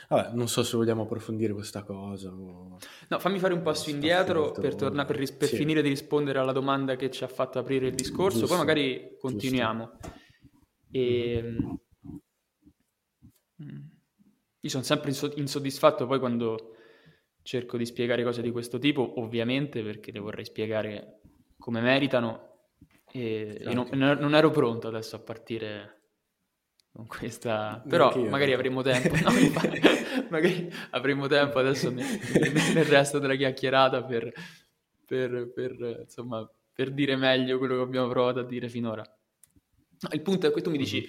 Vabbè, 0.09 0.31
non 0.35 0.49
so 0.49 0.63
se 0.63 0.77
vogliamo 0.77 1.03
approfondire 1.03 1.53
questa 1.53 1.83
cosa. 1.83 2.31
O... 2.31 2.79
No, 3.09 3.19
fammi 3.19 3.39
fare 3.39 3.55
un 3.55 3.63
passo 3.63 3.91
indietro 3.91 4.43
finito... 4.45 4.61
per, 4.61 4.75
torna, 4.75 5.05
per, 5.05 5.17
ris- 5.17 5.33
per 5.33 5.49
sì. 5.49 5.57
finire 5.57 5.83
di 5.83 5.89
rispondere 5.89 6.39
alla 6.39 6.53
domanda 6.53 6.97
che 6.97 7.11
ci 7.11 7.25
ha 7.25 7.29
fatto 7.29 7.59
aprire 7.59 7.89
il 7.89 7.95
discorso, 7.95 8.41
Giusto. 8.41 8.55
poi 8.55 8.65
magari 8.65 9.17
continuiamo. 9.19 9.91
E... 10.91 11.33
Ehm, 11.33 11.79
mm, 13.63 13.79
io 14.63 14.69
sono 14.69 14.83
sempre 14.83 15.13
insoddisfatto 15.37 16.07
poi 16.07 16.19
quando 16.19 16.75
cerco 17.43 17.79
di 17.79 17.87
spiegare 17.87 18.23
cose 18.23 18.43
di 18.43 18.51
questo 18.51 18.79
tipo, 18.79 19.21
ovviamente 19.21 19.83
perché 19.83 20.13
le 20.13 20.19
vorrei 20.19 20.45
spiegare 20.45 21.21
come 21.59 21.81
meritano 21.81 22.49
e, 23.11 23.59
e 23.59 23.75
non, 23.75 23.89
non 23.93 24.35
ero 24.35 24.51
pronto 24.51 24.89
adesso 24.89 25.17
a 25.17 25.21
partire 25.21 26.00
con 26.93 27.07
questa... 27.07 27.83
però 27.89 28.15
magari 28.29 28.53
avremo 28.53 28.83
tempo, 28.83 29.15
no, 29.23 29.31
magari 30.29 30.71
avremo 30.91 31.27
tempo 31.29 31.59
adesso 31.59 31.91
nel, 31.91 32.05
nel, 32.75 32.85
resto 32.85 33.19
della 33.19 33.37
chiacchierata 33.37 34.05
per, 34.05 34.33
per, 35.07 35.53
per, 35.55 36.01
insomma, 36.03 36.49
per 36.73 36.91
dire 36.91 37.17
meglio 37.17 37.59
quello 37.59 37.77
che 37.77 37.83
abbiamo 37.83 38.09
provato 38.09 38.41
a 38.41 38.45
dire 38.45 38.69
finora. 38.69 39.05
il 40.11 40.23
punto 40.23 40.47
è 40.47 40.53
che 40.53 40.63
tu 40.63 40.71
mi 40.71 40.79
dici 40.79 41.07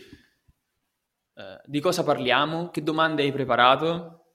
uh, 1.33 1.61
di 1.65 1.79
cosa 1.79 2.03
parliamo, 2.03 2.69
che 2.69 2.83
domande 2.83 3.23
hai 3.23 3.31
preparato 3.31 4.25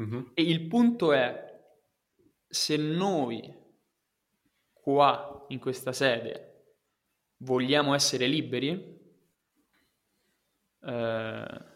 mm-hmm. 0.00 0.22
e 0.34 0.42
il 0.42 0.66
punto 0.66 1.12
è 1.12 1.44
se 2.48 2.76
noi 2.76 3.54
qua 4.72 5.44
in 5.48 5.58
questa 5.58 5.92
sede 5.92 6.74
vogliamo 7.38 7.94
essere 7.94 8.26
liberi, 8.26 8.95
eh, 10.86 11.74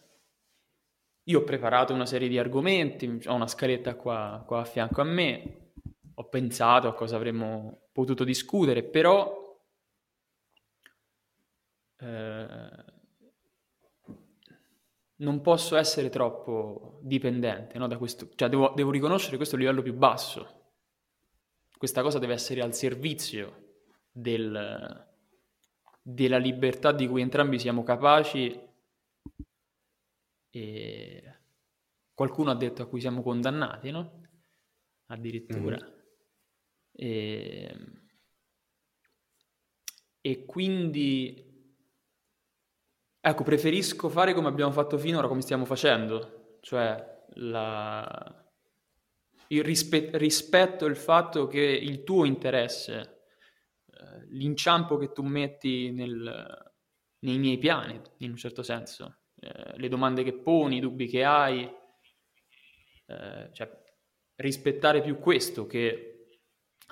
io 1.24 1.40
ho 1.40 1.44
preparato 1.44 1.92
una 1.92 2.06
serie 2.06 2.28
di 2.28 2.38
argomenti, 2.38 3.20
ho 3.26 3.34
una 3.34 3.46
scaletta 3.46 3.94
qua, 3.94 4.42
qua 4.46 4.60
a 4.60 4.64
fianco 4.64 5.00
a 5.00 5.04
me, 5.04 5.72
ho 6.14 6.28
pensato 6.28 6.88
a 6.88 6.94
cosa 6.94 7.16
avremmo 7.16 7.88
potuto 7.92 8.24
discutere, 8.24 8.82
però 8.82 9.58
eh, 11.98 12.84
non 15.16 15.40
posso 15.40 15.76
essere 15.76 16.08
troppo 16.08 16.98
dipendente 17.02 17.78
no, 17.78 17.86
da 17.86 17.98
questo, 17.98 18.28
cioè 18.34 18.48
devo, 18.48 18.72
devo 18.74 18.90
riconoscere 18.90 19.36
questo 19.36 19.56
livello 19.56 19.82
più 19.82 19.94
basso. 19.94 20.58
Questa 21.76 22.02
cosa 22.02 22.18
deve 22.18 22.34
essere 22.34 22.60
al 22.60 22.74
servizio 22.74 23.78
del, 24.10 25.06
della 26.02 26.38
libertà 26.38 26.92
di 26.92 27.08
cui 27.08 27.22
entrambi 27.22 27.58
siamo 27.58 27.82
capaci 27.82 28.68
e 30.50 31.38
qualcuno 32.12 32.50
ha 32.50 32.54
detto 32.54 32.82
a 32.82 32.86
cui 32.86 33.00
siamo 33.00 33.22
condannati, 33.22 33.90
no? 33.90 34.28
Addirittura. 35.06 35.76
Mm-hmm. 35.76 35.98
E... 36.92 37.76
e 40.20 40.44
quindi, 40.44 41.74
ecco, 43.20 43.42
preferisco 43.42 44.08
fare 44.08 44.34
come 44.34 44.48
abbiamo 44.48 44.72
fatto 44.72 44.98
finora, 44.98 45.28
come 45.28 45.40
stiamo 45.40 45.64
facendo, 45.64 46.58
cioè 46.60 47.24
la... 47.34 48.52
il 49.48 49.64
rispe... 49.64 50.10
rispetto 50.18 50.84
il 50.84 50.96
fatto 50.96 51.46
che 51.46 51.60
il 51.62 52.02
tuo 52.02 52.24
interesse, 52.26 53.24
eh, 53.86 54.26
l'inciampo 54.30 54.98
che 54.98 55.12
tu 55.12 55.22
metti 55.22 55.90
nel... 55.90 56.74
nei 57.20 57.38
miei 57.38 57.56
piani, 57.56 57.98
in 58.18 58.30
un 58.30 58.36
certo 58.36 58.62
senso, 58.62 59.19
eh, 59.40 59.76
le 59.76 59.88
domande 59.88 60.22
che 60.22 60.34
poni, 60.34 60.76
i 60.76 60.80
dubbi 60.80 61.06
che 61.06 61.24
hai, 61.24 61.62
eh, 63.06 63.48
cioè 63.52 63.70
rispettare 64.36 65.00
più 65.02 65.18
questo 65.18 65.66
che 65.66 66.10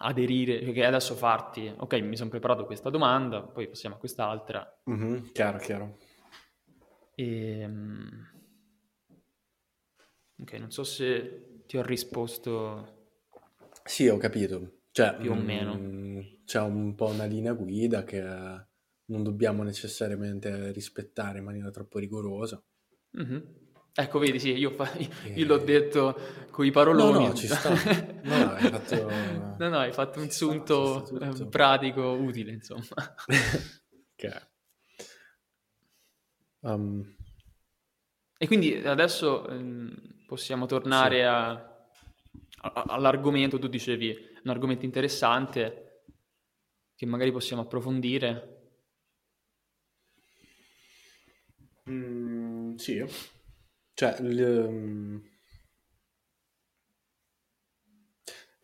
aderire, 0.00 0.72
che 0.72 0.84
adesso 0.84 1.14
farti, 1.14 1.72
ok, 1.76 1.94
mi 2.00 2.16
sono 2.16 2.30
preparato 2.30 2.64
questa 2.64 2.90
domanda, 2.90 3.42
poi 3.42 3.68
passiamo 3.68 3.96
a 3.96 3.98
quest'altra. 3.98 4.80
Mm-hmm, 4.90 5.26
chiaro, 5.32 5.58
chiaro. 5.58 5.98
E, 7.14 7.64
um, 7.64 8.08
ok, 10.40 10.52
non 10.52 10.70
so 10.70 10.84
se 10.84 11.62
ti 11.66 11.76
ho 11.76 11.82
risposto. 11.82 13.10
Sì, 13.84 14.08
ho 14.08 14.16
capito. 14.16 14.82
Cioè, 14.92 15.16
più 15.16 15.32
o 15.32 15.34
meno. 15.34 15.74
Mh, 15.74 15.78
mm, 15.78 16.20
c'è 16.44 16.60
un 16.60 16.94
po' 16.94 17.06
una 17.06 17.24
linea 17.24 17.52
guida 17.52 18.04
che 18.04 18.20
non 19.08 19.22
dobbiamo 19.22 19.62
necessariamente 19.62 20.72
rispettare 20.72 21.38
in 21.38 21.44
maniera 21.44 21.70
troppo 21.70 21.98
rigorosa. 21.98 22.62
Mm-hmm. 23.20 23.40
Ecco, 23.94 24.18
vedi, 24.20 24.38
sì, 24.38 24.52
io, 24.52 24.70
fa... 24.70 24.90
io 25.34 25.46
l'ho 25.46 25.58
detto 25.58 26.16
con 26.50 26.64
i 26.64 26.70
paroloni. 26.70 27.24
No, 27.24 27.26
no, 27.28 27.34
ci 27.34 27.48
sta. 27.48 27.70
No, 28.22 28.36
no, 28.36 28.50
hai 28.52 28.68
fatto... 28.70 29.10
no, 29.58 29.68
no, 29.68 29.78
hai 29.78 29.92
fatto 29.92 30.20
un 30.20 30.30
sunto 30.30 31.48
pratico 31.50 32.02
utile, 32.12 32.52
insomma. 32.52 32.84
ok. 34.14 34.46
Um, 36.60 37.16
E 38.36 38.46
quindi 38.46 38.74
adesso 38.74 39.48
ehm, 39.48 40.24
possiamo 40.26 40.66
tornare 40.66 41.16
sì. 41.16 41.22
a, 41.22 41.50
a, 41.50 42.82
all'argomento, 42.88 43.58
tu 43.58 43.66
dicevi, 43.66 44.16
un 44.44 44.50
argomento 44.50 44.84
interessante 44.84 46.04
che 46.94 47.06
magari 47.06 47.32
possiamo 47.32 47.62
approfondire. 47.62 48.57
Mm, 51.90 52.74
sì, 52.76 53.04
cioè, 53.98 54.20
l, 54.20 55.20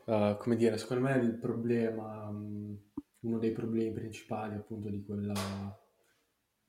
uh, 0.05 0.37
come 0.37 0.57
dire, 0.57 0.79
secondo 0.79 1.03
me 1.03 1.17
il 1.17 1.35
problema, 1.39 2.29
um, 2.29 2.79
uno 3.21 3.39
dei 3.39 3.51
problemi 3.51 3.93
principali 3.93 4.55
appunto 4.55 4.89
di 4.91 5.03
quella... 5.03 5.77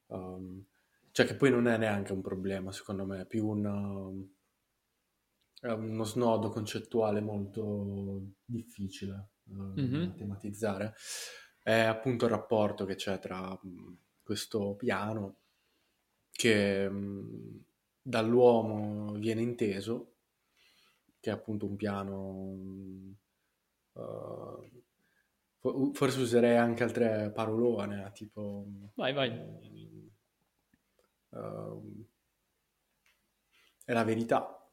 Um, 0.08 0.66
cioè 1.12 1.28
che 1.28 1.36
poi 1.36 1.52
non 1.52 1.68
è 1.68 1.78
neanche 1.78 2.12
un 2.12 2.22
problema, 2.22 2.72
secondo 2.72 3.06
me, 3.06 3.22
è 3.22 3.26
più 3.28 3.48
una, 3.48 4.10
è 5.62 5.72
uno 5.72 6.04
snodo 6.04 6.50
concettuale 6.50 7.22
molto 7.22 8.34
difficile 8.44 9.30
uh, 9.44 9.80
mm-hmm. 9.80 10.06
da 10.06 10.14
tematizzare. 10.14 10.94
È 11.62 11.82
appunto 11.82 12.26
il 12.26 12.32
rapporto 12.32 12.86
che 12.86 12.96
c'è 12.96 13.20
tra 13.20 13.58
um, 13.62 13.96
questo 14.24 14.76
piano 14.76 15.42
che 16.36 16.86
um, 16.86 17.64
dall'uomo 18.02 19.14
viene 19.14 19.42
inteso, 19.42 20.16
che 21.20 21.30
è 21.30 21.34
appunto 21.34 21.66
un 21.66 21.76
piano... 21.76 23.16
Uh, 23.94 24.84
forse 25.94 26.20
userei 26.20 26.58
anche 26.58 26.84
altre 26.84 27.32
parolone, 27.32 28.12
tipo... 28.14 28.68
Vai, 28.94 29.14
vai 29.14 29.30
uh, 31.36 32.06
è 33.84 33.94
la 33.94 34.04
verità, 34.04 34.68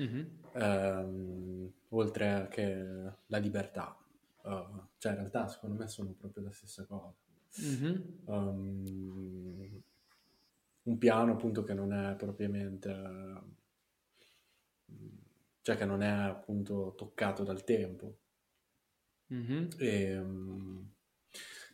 mm-hmm. 0.00 0.26
uh, 0.54 1.72
oltre 1.88 2.48
che 2.50 3.12
la 3.26 3.38
libertà. 3.38 3.96
Uh, 4.42 4.86
cioè, 4.98 5.12
in 5.12 5.18
realtà, 5.18 5.48
secondo 5.48 5.76
me, 5.76 5.88
sono 5.88 6.12
proprio 6.12 6.44
la 6.44 6.52
stessa 6.52 6.84
cosa. 6.86 7.12
Mm-hmm. 7.60 8.02
Um, 8.26 9.82
un 10.88 10.98
piano, 10.98 11.32
appunto, 11.32 11.62
che 11.62 11.74
non 11.74 11.92
è 11.92 12.16
propriamente... 12.16 12.90
cioè, 15.62 15.76
che 15.76 15.84
non 15.84 16.02
è, 16.02 16.08
appunto, 16.08 16.94
toccato 16.96 17.44
dal 17.44 17.62
tempo. 17.64 18.18
Mm-hmm. 19.32 19.68
E, 19.78 20.18
um, 20.18 20.90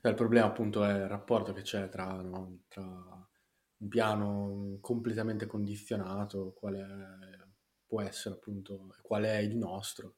il 0.03 0.15
problema, 0.15 0.47
appunto, 0.47 0.85
è 0.85 0.93
il 0.93 1.09
rapporto 1.09 1.53
che 1.53 1.63
c'è 1.63 1.89
tra, 1.89 2.21
no, 2.21 2.65
tra 2.69 2.83
un 2.83 3.89
piano 3.89 4.79
completamente 4.81 5.47
condizionato, 5.47 6.53
quale 6.53 7.55
può 7.87 8.01
essere 8.03 8.35
appunto, 8.35 8.95
qual 9.03 9.25
è 9.25 9.37
il 9.37 9.57
nostro, 9.57 10.17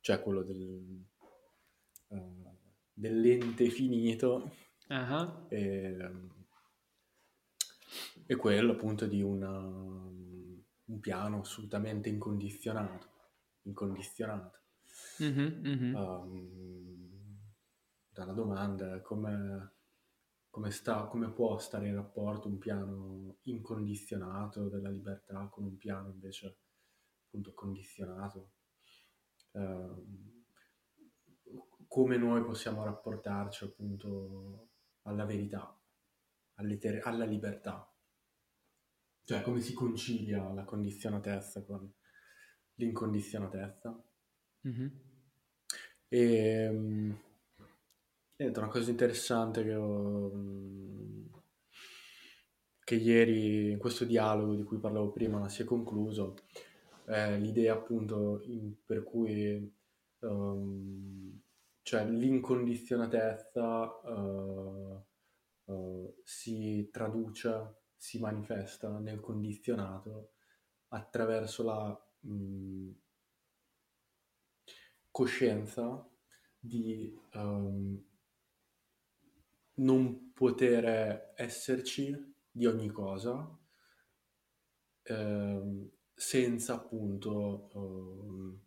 cioè 0.00 0.20
quello 0.20 0.42
del, 0.42 1.04
uh, 2.08 2.58
dell'ente 2.92 3.68
finito 3.68 4.54
uh-huh. 4.88 5.46
e, 5.48 6.10
e, 8.32 8.36
quello 8.36 8.72
appunto 8.72 9.06
di 9.06 9.22
una, 9.22 9.58
un 9.58 11.00
piano 11.00 11.40
assolutamente 11.40 12.08
incondizionato, 12.08 13.06
incondizionato. 13.62 14.60
Mm-hmm, 15.22 15.66
mm-hmm. 15.66 15.94
Um, 15.94 17.40
dalla 18.10 18.32
domanda 18.32 19.00
come 19.00 19.72
come, 20.52 20.70
sta, 20.70 21.06
come 21.06 21.30
può 21.30 21.56
stare 21.56 21.88
in 21.88 21.94
rapporto 21.94 22.46
un 22.46 22.58
piano 22.58 23.38
incondizionato 23.44 24.68
della 24.68 24.90
libertà 24.90 25.48
con 25.50 25.64
un 25.64 25.78
piano 25.78 26.10
invece 26.10 26.58
appunto 27.24 27.54
condizionato. 27.54 28.50
Uh, 29.52 30.30
come 31.88 32.18
noi 32.18 32.44
possiamo 32.44 32.84
rapportarci 32.84 33.64
appunto 33.64 34.68
alla 35.04 35.24
verità, 35.24 35.74
alla 36.56 37.24
libertà. 37.24 37.90
Cioè 39.24 39.42
come 39.42 39.60
si 39.60 39.72
concilia 39.72 40.52
la 40.52 40.64
condizionatezza 40.64 41.62
con 41.64 41.90
l'incondizionatezza. 42.74 44.04
Mm-hmm. 44.66 44.88
E, 46.08 46.68
um, 46.68 47.18
Niente, 48.42 48.58
una 48.58 48.68
cosa 48.68 48.90
interessante 48.90 49.62
che 49.62 49.74
ho... 49.74 50.32
Mm, 50.34 51.26
che 52.84 52.94
ieri 52.96 53.70
in 53.70 53.78
questo 53.78 54.04
dialogo 54.04 54.56
di 54.56 54.64
cui 54.64 54.78
parlavo 54.78 55.12
prima 55.12 55.48
si 55.48 55.62
è 55.62 55.64
concluso 55.64 56.34
è 57.04 57.38
l'idea 57.38 57.74
appunto 57.74 58.40
in, 58.46 58.74
per 58.84 59.04
cui 59.04 59.72
um, 60.20 61.40
cioè 61.82 62.04
l'incondizionatezza 62.08 64.00
uh, 64.02 65.04
uh, 65.64 66.20
si 66.24 66.88
traduce, 66.90 67.81
si 68.02 68.18
manifesta 68.18 68.98
nel 68.98 69.20
condizionato 69.20 70.32
attraverso 70.88 71.62
la 71.62 72.06
mh, 72.18 72.34
mm, 72.34 72.90
coscienza 75.08 76.04
di 76.58 77.16
um, 77.34 78.04
non 79.74 80.32
poter 80.32 81.32
esserci 81.36 82.34
di 82.50 82.66
ogni 82.66 82.90
cosa 82.90 83.56
ehm, 85.04 85.88
senza 86.12 86.74
appunto 86.74 87.70
ehm, 87.72 88.60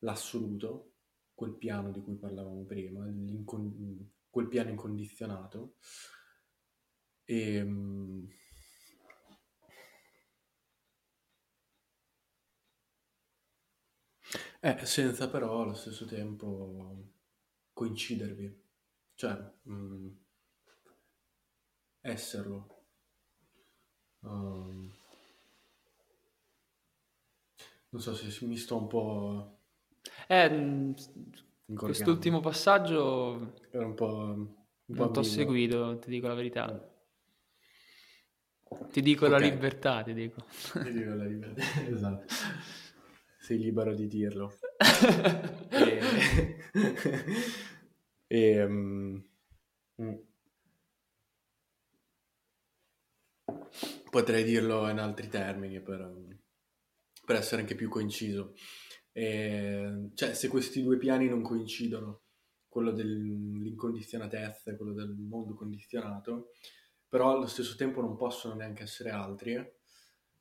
l'assoluto, 0.00 0.96
quel 1.32 1.54
piano 1.54 1.90
di 1.90 2.02
cui 2.02 2.16
parlavamo 2.16 2.64
prima, 2.64 3.06
quel 4.28 4.48
piano 4.48 4.68
incondizionato. 4.68 5.76
E, 7.24 7.56
ehm, 7.56 8.28
eh, 14.60 14.84
senza 14.86 15.28
però 15.28 15.62
allo 15.62 15.74
stesso 15.74 16.04
tempo 16.04 17.10
coincidervi. 17.72 18.60
Cioè, 19.14 19.32
mh, 19.62 19.72
mm, 19.72 20.08
esserlo. 22.00 22.80
Um, 24.20 24.92
non 27.90 28.00
so 28.00 28.14
se 28.14 28.46
mi 28.46 28.56
sto 28.56 28.76
un 28.76 28.86
po'... 28.86 29.58
Eh, 30.28 30.50
mm, 30.50 30.92
quest'ultimo 31.74 32.40
passaggio... 32.40 33.54
Era 33.70 33.86
un 33.86 33.94
po'... 33.94 34.60
Un 34.84 34.96
po 34.96 35.04
non 35.04 35.12
ti 35.12 35.18
ho 35.20 35.22
seguito, 35.22 35.98
ti 35.98 36.10
dico 36.10 36.26
la 36.28 36.34
verità. 36.34 36.91
Ti 38.90 39.00
dico 39.00 39.26
okay. 39.26 39.38
la 39.40 39.44
libertà, 39.46 40.02
ti 40.02 40.12
dico. 40.14 40.44
Ti 40.72 40.92
dico 40.92 41.14
la 41.14 41.24
libertà, 41.24 41.62
esatto. 41.88 42.24
Sei 43.40 43.58
libero 43.58 43.94
di 43.94 44.06
dirlo. 44.06 44.52
e... 45.70 46.00
E, 48.32 48.62
um, 48.64 49.22
potrei 54.10 54.42
dirlo 54.42 54.88
in 54.88 54.98
altri 54.98 55.28
termini 55.28 55.82
per, 55.82 56.10
per 57.26 57.36
essere 57.36 57.60
anche 57.60 57.74
più 57.74 57.90
coinciso. 57.90 58.54
E, 59.12 60.10
cioè, 60.14 60.32
se 60.32 60.48
questi 60.48 60.82
due 60.82 60.96
piani 60.96 61.28
non 61.28 61.42
coincidono, 61.42 62.22
quello 62.68 62.92
dell'incondizionatezza 62.92 64.70
e 64.70 64.76
quello 64.76 64.94
del 64.94 65.10
mondo 65.10 65.54
condizionato, 65.54 66.52
però 67.12 67.30
allo 67.30 67.46
stesso 67.46 67.76
tempo 67.76 68.00
non 68.00 68.16
possono 68.16 68.54
neanche 68.54 68.84
essere 68.84 69.10
altri. 69.10 69.70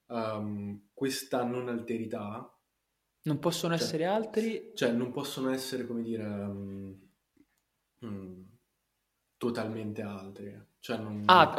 Um, 0.06 0.84
questa 0.94 1.44
non 1.44 1.68
alterità 1.68 2.50
non 3.24 3.40
possono 3.40 3.76
cioè, 3.76 3.84
essere 3.84 4.06
altri? 4.06 4.72
Cioè, 4.74 4.94
non 4.94 5.12
possono 5.12 5.50
essere, 5.50 5.86
come 5.86 6.02
dire, 6.02 6.24
um, 6.24 6.98
mm, 8.06 8.42
totalmente 9.36 10.02
altri. 10.02 10.66
Cioè 10.80 10.98
non... 10.98 11.24
Ah, 11.26 11.54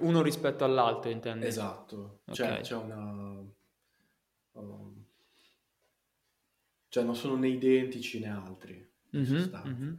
uno 0.00 0.20
rispetto 0.20 0.64
all'altro, 0.64 1.10
intendi? 1.10 1.46
Esatto, 1.46 2.20
cioè 2.30 2.50
okay. 2.50 2.60
c'è 2.60 2.76
una... 2.76 3.42
Um, 4.52 5.04
cioè 6.88 7.04
non 7.04 7.16
sono 7.16 7.36
né 7.36 7.48
identici 7.48 8.20
né 8.20 8.28
altri, 8.28 8.92
mm-hmm, 9.16 9.54
mm-hmm. 9.66 9.94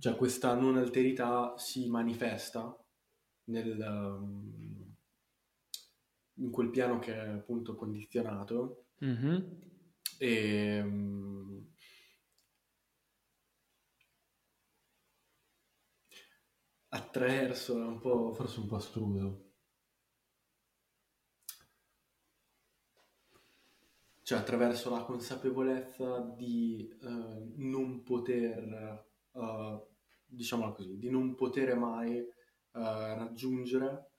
Cioè 0.00 0.16
questa 0.16 0.54
non 0.54 0.78
alterità 0.78 1.54
si 1.58 1.88
manifesta 1.88 2.76
nel, 3.50 3.78
um, 3.78 4.96
in 6.34 6.50
quel 6.50 6.70
piano 6.70 6.98
che 6.98 7.14
è 7.14 7.28
appunto 7.28 7.74
condizionato 7.74 8.86
mm-hmm. 9.04 9.38
e... 10.18 10.80
Um, 10.82 11.68
attraverso, 16.92 17.78
è 17.80 17.86
un 17.86 18.00
po', 18.00 18.32
forse 18.32 18.58
un 18.60 18.66
po' 18.66 18.76
astruso. 18.76 19.50
cioè 24.30 24.38
attraverso 24.38 24.90
la 24.90 25.02
consapevolezza 25.02 26.20
di 26.20 26.88
uh, 27.00 27.52
non 27.56 28.04
poter, 28.04 29.08
uh, 29.32 29.84
diciamola 30.24 30.70
così, 30.70 30.98
di 30.98 31.10
non 31.10 31.34
poter 31.34 31.76
mai 31.76 32.24
raggiungere 32.72 34.10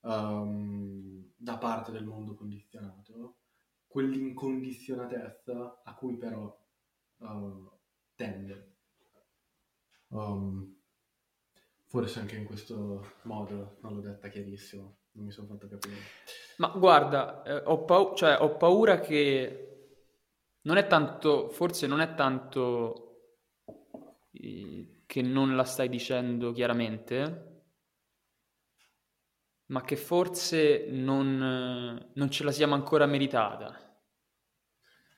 um, 0.00 1.30
da 1.36 1.58
parte 1.58 1.92
del 1.92 2.04
mondo 2.04 2.34
condizionato 2.34 3.38
quell'incondizionatezza 3.88 5.82
a 5.84 5.94
cui 5.94 6.16
però 6.16 6.56
tende. 8.14 8.76
Um, 10.08 10.76
forse 11.86 12.20
anche 12.20 12.36
in 12.36 12.44
questo 12.44 13.14
modo 13.22 13.78
non 13.80 13.94
l'ho 13.94 14.00
detta 14.00 14.28
chiarissimo, 14.28 14.98
non 15.12 15.24
mi 15.24 15.32
sono 15.32 15.48
fatto 15.48 15.68
capire. 15.68 15.96
Ma 16.58 16.68
guarda, 16.68 17.42
eh, 17.42 17.62
ho, 17.64 17.84
pau- 17.84 18.14
cioè, 18.16 18.36
ho 18.40 18.56
paura 18.56 19.00
che 19.00 19.64
non 20.62 20.76
è 20.76 20.86
tanto, 20.86 21.48
forse 21.48 21.86
non 21.86 22.00
è 22.00 22.14
tanto 22.14 23.04
eh, 24.32 25.02
che 25.06 25.22
non 25.22 25.56
la 25.56 25.64
stai 25.64 25.88
dicendo 25.88 26.52
chiaramente, 26.52 27.47
ma 29.68 29.82
che 29.82 29.96
forse 29.96 30.86
non, 30.90 32.10
non 32.12 32.30
ce 32.30 32.44
la 32.44 32.52
siamo 32.52 32.74
ancora 32.74 33.06
meritata. 33.06 34.00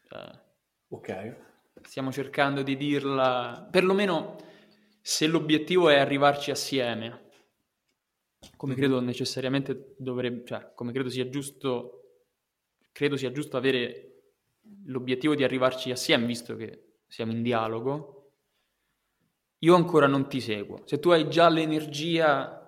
Cioè, 0.08 0.40
ok. 0.88 1.36
Stiamo 1.82 2.12
cercando 2.12 2.62
di 2.62 2.76
dirla, 2.76 3.66
perlomeno 3.70 4.36
se 5.00 5.26
l'obiettivo 5.26 5.88
è 5.88 5.98
arrivarci 5.98 6.50
assieme 6.50 7.28
come 8.56 8.74
credo 8.74 9.00
necessariamente 9.00 9.94
dovrebbe, 9.98 10.44
cioè, 10.46 10.72
come 10.74 10.92
credo 10.92 11.10
sia 11.10 11.28
giusto, 11.28 12.24
credo 12.92 13.16
sia 13.16 13.32
giusto 13.32 13.56
avere 13.56 14.06
l'obiettivo 14.86 15.34
di 15.34 15.44
arrivarci 15.44 15.90
assieme, 15.90 16.26
visto 16.26 16.56
che 16.56 16.98
siamo 17.06 17.32
in 17.32 17.42
dialogo, 17.42 18.32
io 19.58 19.74
ancora 19.74 20.06
non 20.06 20.28
ti 20.28 20.40
seguo. 20.40 20.82
Se 20.86 20.98
tu 20.98 21.10
hai 21.10 21.28
già 21.28 21.48
l'energia 21.48 22.59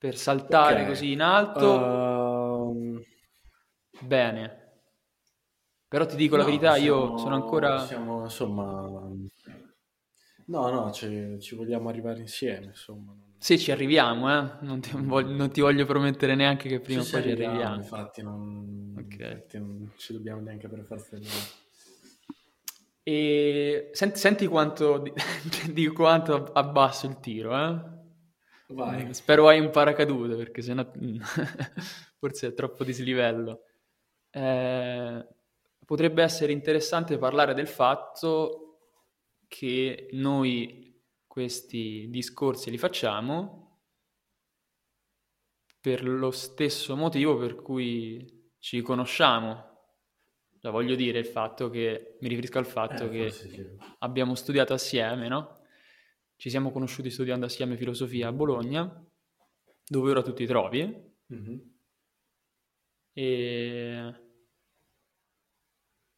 per 0.00 0.16
saltare 0.16 0.76
okay. 0.76 0.86
così 0.86 1.12
in 1.12 1.20
alto, 1.20 1.68
uh... 2.74 3.04
bene. 4.00 4.56
Però 5.86 6.06
ti 6.06 6.16
dico 6.16 6.36
no, 6.36 6.42
la 6.42 6.48
verità, 6.48 6.76
siamo, 6.76 7.10
io 7.10 7.18
sono 7.18 7.34
ancora... 7.34 7.84
Siamo, 7.84 8.22
insomma... 8.22 8.88
No, 10.46 10.70
no, 10.70 10.90
ci, 10.90 11.36
ci 11.38 11.54
vogliamo 11.54 11.90
arrivare 11.90 12.20
insieme, 12.20 12.66
insomma. 12.66 13.14
Se 13.36 13.58
ci 13.58 13.72
arriviamo, 13.72 14.30
eh? 14.30 14.52
non, 14.60 14.80
ti 14.80 14.90
voglio, 14.94 15.36
non, 15.36 15.50
ti 15.50 15.60
voglio, 15.60 15.84
promettere 15.84 16.34
neanche 16.34 16.70
che 16.70 16.80
prima 16.80 17.02
o 17.02 17.06
poi 17.10 17.22
ci 17.22 17.30
arriviamo. 17.32 17.74
Infatti 17.74 18.22
non, 18.22 18.94
okay. 18.96 19.32
infatti 19.32 19.58
non, 19.58 19.92
ci 19.96 20.14
dobbiamo 20.14 20.40
neanche 20.40 20.66
per 20.66 20.82
far 20.82 20.98
fermare. 20.98 21.58
E 23.02 23.90
senti, 23.92 24.18
senti 24.18 24.46
quanto, 24.46 24.96
di, 24.98 25.12
di, 25.70 25.86
quanto 25.88 26.52
abbasso 26.52 27.06
il 27.06 27.20
tiro, 27.20 27.54
eh? 27.54 27.99
Vai. 28.70 29.12
Spero 29.14 29.48
hai 29.48 29.58
un 29.58 29.70
paracadute 29.70 30.36
perché 30.36 30.62
sennò 30.62 30.88
forse 32.18 32.48
è 32.48 32.54
troppo 32.54 32.84
dislivello. 32.84 33.64
Eh, 34.30 35.26
potrebbe 35.84 36.22
essere 36.22 36.52
interessante 36.52 37.18
parlare 37.18 37.52
del 37.54 37.66
fatto 37.66 38.66
che 39.48 40.08
noi 40.12 41.02
questi 41.26 42.06
discorsi 42.10 42.70
li 42.70 42.78
facciamo 42.78 43.60
per 45.80 46.04
lo 46.04 46.30
stesso 46.30 46.94
motivo 46.94 47.36
per 47.36 47.56
cui 47.56 48.52
ci 48.58 48.82
conosciamo. 48.82 49.68
La 50.60 50.70
voglio 50.70 50.94
dire 50.94 51.18
il 51.18 51.26
fatto 51.26 51.70
che, 51.70 52.18
mi 52.20 52.28
riferisco 52.28 52.58
al 52.58 52.66
fatto 52.66 53.06
eh, 53.06 53.08
che 53.08 53.30
sì. 53.30 53.66
abbiamo 54.00 54.34
studiato 54.34 54.74
assieme, 54.74 55.26
no? 55.26 55.59
Ci 56.40 56.48
siamo 56.48 56.72
conosciuti 56.72 57.10
studiando 57.10 57.44
assieme 57.44 57.76
filosofia 57.76 58.28
a 58.28 58.32
Bologna, 58.32 59.06
dove 59.86 60.10
ora 60.10 60.22
tu 60.22 60.32
ti 60.32 60.46
trovi. 60.46 61.12
Mm-hmm. 61.34 61.58
E... 63.12 64.14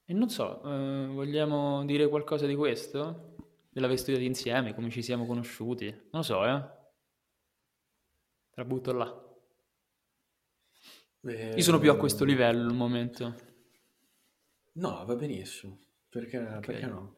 e 0.04 0.12
non 0.12 0.28
so, 0.28 0.62
eh, 0.62 1.06
vogliamo 1.08 1.84
dire 1.86 2.06
qualcosa 2.08 2.46
di 2.46 2.54
questo? 2.54 3.34
dell'aver 3.68 3.98
studiato 3.98 4.24
insieme, 4.24 4.74
come 4.74 4.90
ci 4.90 5.02
siamo 5.02 5.26
conosciuti. 5.26 5.86
Non 5.90 6.08
lo 6.10 6.22
so, 6.22 6.44
eh. 6.44 6.60
Te 8.50 8.60
la 8.60 8.64
butto 8.64 8.92
là. 8.92 9.36
Eh, 11.22 11.54
Io 11.56 11.62
sono 11.62 11.80
più 11.80 11.90
a 11.90 11.96
questo 11.96 12.24
livello 12.24 12.68
al 12.68 12.76
momento. 12.76 13.34
No, 14.74 15.04
va 15.04 15.16
benissimo. 15.16 15.80
Perché, 16.08 16.38
okay. 16.38 16.60
perché 16.60 16.86
no? 16.86 17.16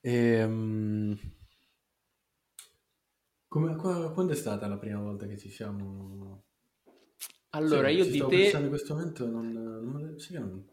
Ehm... 0.00 1.42
Come, 3.54 3.76
quando 3.76 4.32
è 4.32 4.34
stata 4.34 4.66
la 4.66 4.78
prima 4.78 4.98
volta 4.98 5.28
che 5.28 5.38
ci 5.38 5.48
siamo... 5.48 6.42
Allora, 7.50 7.86
sì, 7.86 7.94
io 7.94 8.04
di 8.04 8.18
te... 8.26 8.58
in 8.58 8.68
questo 8.68 8.94
momento 8.94 9.30
non... 9.30 9.52
non, 9.52 10.18
sì, 10.18 10.34
non 10.34 10.72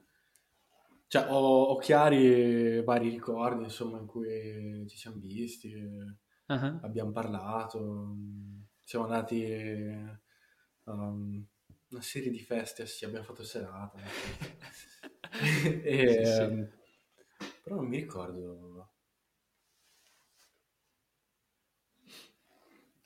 cioè, 1.05 1.27
ho, 1.29 1.65
ho, 1.65 1.77
chiari 1.77 2.81
vari 2.83 3.09
ricordi, 3.09 3.65
insomma, 3.65 3.99
in 3.99 4.07
cui 4.07 4.83
ci 4.87 4.97
siamo 4.97 5.17
visti, 5.19 5.75
uh-huh. 5.75 6.79
abbiamo 6.81 7.11
parlato, 7.11 8.15
siamo 8.83 9.05
andati 9.05 9.45
a 10.85 10.93
um, 10.93 11.45
una 11.89 12.01
serie 12.01 12.31
di 12.31 12.39
feste 12.39 12.81
assieme, 12.81 13.13
abbiamo 13.17 13.31
fatto 13.31 13.45
serata. 13.45 13.99
e, 15.83 16.25
sì, 16.25 16.31
sì. 16.33 16.41
Um, 16.41 16.69
però 17.61 17.75
non 17.75 17.85
mi 17.85 17.97
ricordo. 17.97 18.90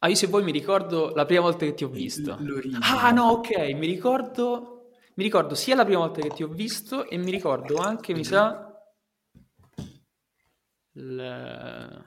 Ah, 0.06 0.10
io 0.10 0.15
se 0.15 0.28
vuoi 0.28 0.44
mi 0.44 0.52
ricordo 0.52 1.15
la 1.15 1.26
prima 1.26 1.41
volta 1.41 1.65
che 1.65 1.74
ti 1.74 1.84
ho 1.84 1.88
visto. 1.88 2.38
L- 2.39 2.78
ah, 2.80 3.10
no, 3.10 3.30
ok, 3.32 3.58
mi 3.74 3.88
ricordo 3.88 4.89
mi 5.15 5.24
ricordo 5.24 5.56
sia 5.56 5.74
la 5.74 5.84
prima 5.84 6.02
volta 6.02 6.22
che 6.22 6.30
ti 6.30 6.44
ho 6.44 6.48
visto 6.48 7.10
e 7.10 7.18
mi 7.18 7.32
ricordo 7.32 7.78
anche, 7.78 8.13
mi 8.13 8.24
sa, 8.24 8.72
l... 10.91 12.04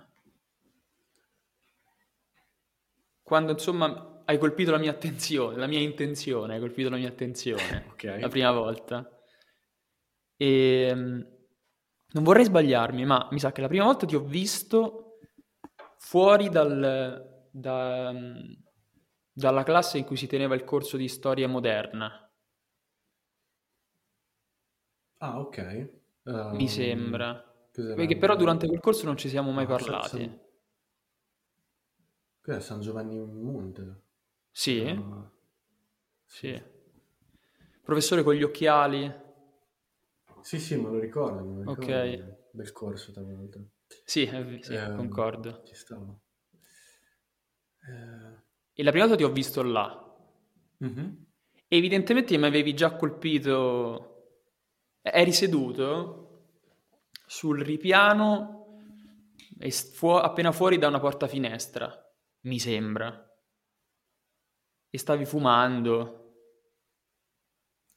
quando 3.21 3.53
insomma 3.53 4.23
hai 4.27 4.39
colpito 4.39 4.71
la 4.71 4.79
mia 4.79 4.93
attenzione, 4.93 5.57
la 5.57 5.67
mia 5.67 5.81
intenzione, 5.81 6.55
hai 6.55 6.61
colpito 6.61 6.91
la 6.91 6.99
mia 6.99 7.09
attenzione 7.09 7.87
okay. 7.91 8.21
la 8.21 8.29
prima 8.29 8.53
volta. 8.53 9.11
E 10.37 10.87
ehm, 10.89 11.27
non 12.13 12.23
vorrei 12.23 12.45
sbagliarmi, 12.45 13.05
ma 13.05 13.27
mi 13.33 13.41
sa 13.41 13.51
che 13.51 13.61
la 13.61 13.69
prima 13.69 13.87
volta 13.87 14.07
ti 14.07 14.15
ho 14.15 14.23
visto 14.23 15.19
fuori 15.97 16.49
dal, 16.49 17.38
da, 17.59 18.13
dalla 19.33 19.63
classe 19.63 19.99
in 19.99 20.05
cui 20.05 20.17
si 20.17 20.27
teneva 20.27 20.55
il 20.55 20.65
corso 20.65 20.97
di 20.97 21.09
storia 21.09 21.49
moderna. 21.49 22.31
Ah, 25.19 25.41
ok. 25.41 25.91
Um, 26.25 26.57
Mi 26.57 26.69
sembra. 26.69 27.45
Perché 27.73 28.17
però 28.17 28.37
durante 28.37 28.67
quel 28.67 28.81
corso 28.81 29.05
non 29.05 29.17
ci 29.17 29.29
siamo 29.29 29.51
mai 29.51 29.65
ah, 29.65 29.69
parlati. 29.69 30.19
San... 30.19 30.41
Cos'è 32.41 32.61
San 32.61 32.81
Giovanni 32.81 33.17
in 33.17 33.41
Monte? 33.41 34.03
Sì. 34.51 34.81
Uh, 34.81 35.31
sì. 36.25 36.61
Professore 37.83 38.23
con 38.23 38.35
gli 38.35 38.43
occhiali. 38.43 39.27
Sì, 40.43 40.59
sì, 40.59 40.77
me 40.77 40.91
lo 40.91 40.99
ricordo. 40.99 41.45
Me 41.45 41.65
lo 41.65 41.73
ricordo 41.73 41.93
ok. 41.93 42.37
Del 42.53 42.73
corso, 42.73 43.13
tra 43.13 43.23
l'altro. 43.23 43.63
Sì, 44.05 44.29
sì 44.61 44.75
eh, 44.75 44.93
concordo. 44.95 45.63
Ci 45.65 45.75
stava. 45.75 46.19
Eh... 47.89 48.43
E 48.75 48.83
la 48.83 48.91
prima 48.91 49.07
volta 49.07 49.19
ti 49.21 49.29
ho 49.29 49.33
visto 49.33 49.63
là. 49.63 50.17
Mm-hmm. 50.85 51.13
Evidentemente 51.69 52.37
mi 52.37 52.47
avevi 52.47 52.75
già 52.75 52.95
colpito 52.95 54.15
eri 55.03 55.33
seduto 55.33 56.45
sul 57.27 57.61
ripiano 57.61 58.59
fu- 59.71 60.09
appena 60.09 60.53
fuori 60.53 60.79
da 60.79 60.89
una 60.89 61.01
porta 61.01 61.27
finestra, 61.27 61.93
mi 62.43 62.59
sembra. 62.59 63.25
E 64.91 64.99
stavi 64.99 65.25
fumando. 65.25 66.25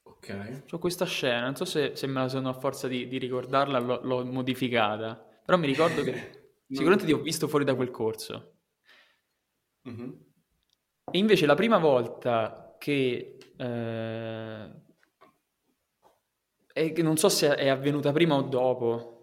Ok. 0.04 0.65
C'ho 0.65 0.80
questa 0.80 1.06
scena, 1.06 1.41
non 1.41 1.56
so 1.56 1.65
se, 1.65 1.95
se 1.95 2.08
me 2.08 2.21
la 2.21 2.27
sono 2.27 2.49
a 2.49 2.54
forza 2.54 2.88
di, 2.88 3.08
di 3.08 3.17
ricordarla, 3.17 3.80
l'ho, 3.80 4.01
l'ho, 4.04 4.25
modificata. 4.25 5.15
Però 5.15 5.58
mi 5.58 5.67
ricordo 5.67 6.04
che 6.04 6.54
sicuramente 6.67 7.06
ti 7.06 7.13
ho 7.13 7.21
visto 7.21 7.47
fuori 7.47 7.63
da 7.63 7.75
quel 7.75 7.91
corso. 7.91 8.61
Mm-hmm. 9.89 10.12
E 11.12 11.17
invece 11.17 11.46
la 11.46 11.56
prima 11.56 11.78
volta 11.78 12.76
che 12.78 13.38
eh, 13.58 14.70
e 16.74 17.02
non 17.02 17.17
so 17.17 17.30
se 17.30 17.56
è 17.56 17.67
avvenuta 17.67 18.12
prima 18.12 18.36
o 18.36 18.41
dopo. 18.44 19.17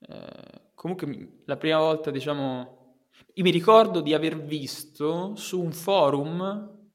Eh, 0.00 0.70
comunque 0.74 1.42
la 1.44 1.56
prima 1.56 1.78
volta, 1.78 2.10
diciamo, 2.10 2.98
io 3.34 3.42
mi 3.42 3.50
ricordo 3.50 4.00
di 4.00 4.14
aver 4.14 4.40
visto 4.40 5.36
su 5.36 5.60
un 5.60 5.72
forum, 5.72 6.90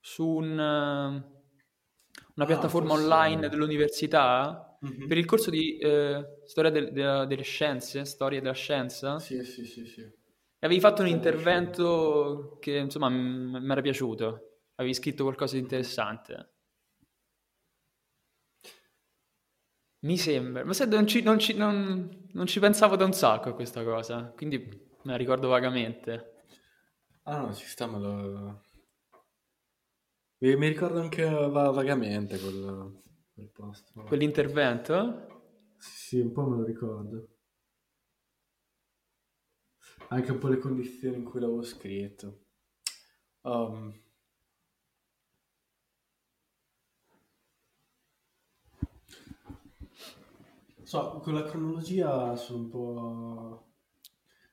su 0.00 0.26
un, 0.26 0.52
una 0.58 2.46
piattaforma 2.46 2.90
forse... 2.90 3.04
online 3.04 3.48
dell'università 3.48 4.78
mm-hmm. 4.84 5.06
per 5.06 5.18
il 5.18 5.24
corso 5.24 5.50
di 5.50 5.78
eh, 5.78 6.42
storia 6.44 6.70
de- 6.70 6.92
de- 6.92 7.26
delle 7.26 7.42
scienze, 7.42 8.04
storia 8.04 8.40
della 8.40 8.52
scienza. 8.52 9.18
Sì, 9.18 9.42
sì, 9.44 9.64
sì, 9.64 9.86
sì. 9.86 10.16
Avevi 10.60 10.80
fatto 10.80 11.02
un 11.02 11.08
intervento 11.08 12.58
che 12.60 12.76
insomma 12.76 13.08
mi 13.08 13.70
era 13.70 13.80
piaciuto. 13.80 14.60
Avevi 14.76 14.94
scritto 14.94 15.22
qualcosa 15.24 15.54
di 15.54 15.60
interessante. 15.60 16.52
Mi 20.00 20.16
sembra, 20.16 20.64
ma 20.64 20.72
se 20.72 20.86
non 20.86 21.06
ci, 21.06 21.22
non, 21.22 21.38
ci, 21.38 21.54
non, 21.54 22.28
non 22.32 22.46
ci 22.46 22.60
pensavo 22.60 22.94
da 22.96 23.04
un 23.04 23.12
sacco 23.12 23.48
a 23.50 23.54
questa 23.54 23.82
cosa, 23.84 24.32
quindi 24.36 24.58
me 24.58 25.10
la 25.12 25.16
ricordo 25.16 25.48
vagamente. 25.48 26.44
Ah 27.24 27.38
no, 27.42 27.54
ci 27.54 27.66
sta, 27.66 27.86
ma 27.86 27.98
lo... 27.98 28.60
Mi, 30.40 30.56
mi 30.56 30.68
ricordo 30.68 31.00
anche 31.00 31.24
va- 31.28 31.70
vagamente 31.70 32.38
quel, 32.40 33.00
quel 33.34 33.50
posto. 33.50 33.92
Quell'intervento? 34.04 35.26
Sì, 35.78 35.90
sì, 35.96 36.20
un 36.20 36.32
po' 36.32 36.46
me 36.46 36.56
lo 36.58 36.64
ricordo. 36.64 37.28
Anche 40.10 40.30
un 40.32 40.38
po' 40.38 40.48
le 40.48 40.58
condizioni 40.58 41.16
in 41.16 41.24
cui 41.24 41.38
l'avevo 41.38 41.62
scritto. 41.62 42.46
Um, 43.42 43.92
so, 50.82 51.20
con 51.20 51.34
la 51.34 51.42
cronologia 51.44 52.34
sono 52.36 52.58
un 52.58 52.68
po'... 52.70 53.72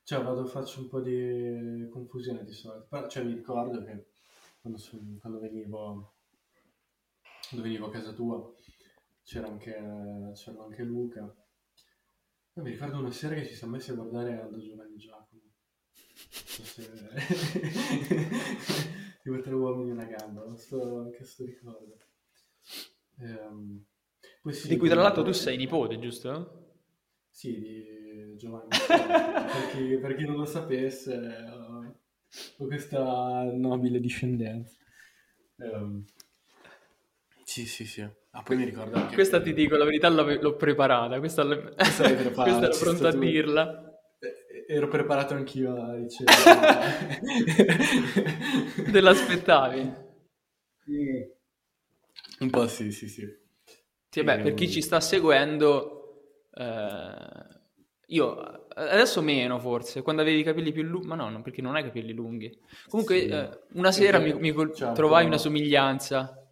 Cioè, 0.02 0.22
vado, 0.22 0.44
faccio 0.46 0.80
un 0.80 0.88
po' 0.88 1.00
di 1.00 1.88
confusione 1.90 2.44
di 2.44 2.52
solito. 2.52 2.86
Però, 2.88 3.08
cioè, 3.08 3.24
mi 3.24 3.32
ricordo 3.32 3.82
che 3.82 4.10
quando, 4.60 4.78
son, 4.78 5.18
quando, 5.18 5.40
venivo, 5.40 6.16
quando 7.48 7.66
venivo 7.66 7.86
a 7.86 7.90
casa 7.90 8.12
tua 8.12 8.54
c'era 9.22 9.48
anche, 9.48 9.72
c'era 10.34 10.62
anche 10.62 10.82
Luca. 10.84 11.20
Io 12.52 12.62
mi 12.62 12.70
ricordo 12.70 12.98
una 12.98 13.10
sera 13.10 13.34
che 13.34 13.46
ci 13.46 13.54
siamo 13.54 13.74
messi 13.74 13.90
a 13.90 13.94
guardare 13.94 14.40
Aldo 14.40 14.58
Giovanni 14.58 14.96
Giacomo. 14.96 15.25
Se... 16.28 16.88
tipo 19.22 19.40
tre 19.40 19.54
uomini 19.54 19.90
e 19.90 19.92
una 19.92 20.04
gamba, 20.04 20.44
non 20.44 20.56
so 20.56 21.00
anche 21.00 21.24
sto 21.24 21.44
ricordo. 21.44 21.96
Ehm, 23.20 23.84
sì, 24.50 24.68
di 24.68 24.76
cui 24.76 24.88
tra 24.88 25.00
l'altro 25.00 25.22
tu 25.22 25.32
sei 25.32 25.56
nipote, 25.56 25.98
giusto? 25.98 26.64
Sì, 27.30 27.58
di 27.58 28.36
Giovanni. 28.36 28.68
per, 28.86 29.70
chi, 29.72 29.98
per 29.98 30.16
chi 30.16 30.24
non 30.24 30.36
lo 30.36 30.44
sapesse, 30.44 31.44
ho 32.58 32.66
questa 32.66 33.50
nobile 33.52 34.00
discendenza. 34.00 34.76
Um, 35.56 36.04
sì, 37.44 37.64
sì, 37.66 37.86
sì. 37.86 38.06
Ah, 38.30 38.42
poi 38.42 38.56
mi 38.56 38.64
ricordo 38.64 38.96
anche 38.96 39.14
Questa 39.14 39.40
ti 39.40 39.54
dico, 39.54 39.76
la 39.76 39.84
verità 39.84 40.10
l'ho, 40.10 40.24
l'ho 40.40 40.56
preparata, 40.56 41.18
questa, 41.18 41.42
l'ho... 41.42 41.72
questa, 41.74 42.04
questa 42.34 42.66
ero 42.66 42.76
pronto 42.78 43.06
a 43.06 43.12
dirla. 43.12 43.85
Ero 44.68 44.88
preparato 44.88 45.34
anch'io 45.34 45.80
a 45.80 45.94
ricevere. 45.94 47.20
Te 48.90 49.00
l'aspettavi? 49.00 49.94
Sì. 50.84 51.34
Un 52.40 52.50
po' 52.50 52.66
sì, 52.66 52.90
sì, 52.90 53.08
sì. 53.08 53.26
Sì, 54.10 54.22
beh, 54.22 54.40
per 54.40 54.54
chi 54.54 54.68
ci 54.70 54.82
sta 54.82 55.00
seguendo, 55.00 56.48
eh, 56.52 57.60
io 58.06 58.66
Adesso 58.78 59.22
meno 59.22 59.58
forse, 59.58 60.02
quando 60.02 60.20
avevi 60.20 60.40
i 60.40 60.42
capelli 60.42 60.70
più 60.70 60.82
lunghi, 60.82 61.06
ma 61.06 61.14
no, 61.14 61.30
no, 61.30 61.40
perché 61.40 61.62
non 61.62 61.76
hai 61.76 61.82
capelli 61.82 62.12
lunghi. 62.12 62.54
Comunque 62.90 63.20
sì. 63.20 63.28
eh, 63.28 63.60
una 63.72 63.90
sera 63.90 64.18
mi, 64.18 64.34
mi 64.34 64.52
col- 64.52 64.74
certo. 64.74 64.92
trovai 64.92 65.24
una 65.24 65.38
somiglianza 65.38 66.46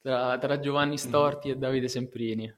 tra, 0.00 0.38
tra 0.38 0.58
Giovanni 0.58 0.96
Storti 0.96 1.48
mm. 1.48 1.50
e 1.50 1.56
Davide 1.56 1.88
Semprini. 1.88 2.54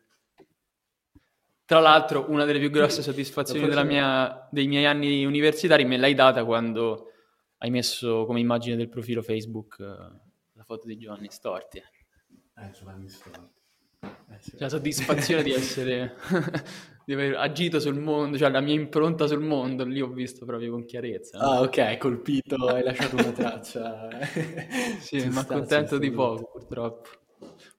Tra 1.67 1.81
l'altro 1.81 2.27
una 2.31 2.45
delle 2.45 2.61
più 2.61 2.71
grosse 2.71 3.03
soddisfazioni 3.03 3.69
mia, 3.85 4.49
dei 4.51 4.69
miei 4.69 4.87
anni 4.87 5.25
universitari 5.25 5.85
me 5.85 5.97
l'hai 5.97 6.15
data 6.15 6.45
quando 6.45 7.11
hai 7.59 7.71
messo 7.71 8.25
come 8.25 8.39
immagine 8.39 8.77
del 8.77 8.89
profilo 8.89 9.21
Facebook 9.21 9.77
uh, 9.81 10.27
la 10.53 10.63
foto 10.65 10.87
di 10.87 10.97
Giovanni 10.97 11.29
Storti. 11.29 11.79
Eh, 11.79 12.71
Giovanni 12.71 13.09
Storti. 13.09 13.55
Eh, 14.01 14.39
sì. 14.39 14.57
La 14.59 14.69
soddisfazione 14.69 15.43
di 15.43 15.53
essere 15.53 16.15
di 17.05 17.13
aver 17.13 17.37
agito 17.37 17.81
sul 17.81 17.99
mondo, 17.99 18.39
cioè 18.39 18.51
la 18.51 18.61
mia 18.61 18.75
impronta 18.75 19.27
sul 19.27 19.41
mondo, 19.41 19.85
lì 19.85 20.01
ho 20.01 20.09
visto 20.09 20.45
proprio 20.45 20.71
con 20.71 20.85
chiarezza. 20.85 21.39
Ah, 21.39 21.61
ok, 21.63 21.97
colpito, 21.99 22.67
hai 22.67 22.83
lasciato 22.83 23.17
una 23.17 23.33
traccia. 23.33 24.09
sì, 25.01 25.29
ma 25.29 25.41
accontento 25.41 25.99
di 25.99 26.11
poco, 26.11 26.51
purtroppo. 26.51 27.09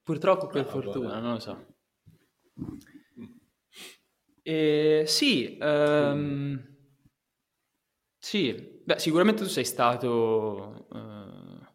Purtroppo 0.03 0.47
per 0.47 0.61
ah, 0.61 0.65
fortuna, 0.65 1.07
buona. 1.07 1.19
non 1.19 1.33
lo 1.33 1.39
so. 1.39 1.65
E, 4.47 5.03
sì, 5.05 5.57
um, 5.59 6.57
sì, 8.17 8.81
beh, 8.85 8.97
sicuramente 8.97 9.43
tu 9.43 9.49
sei 9.49 9.65
stato, 9.65 10.87
uh, 10.89 11.65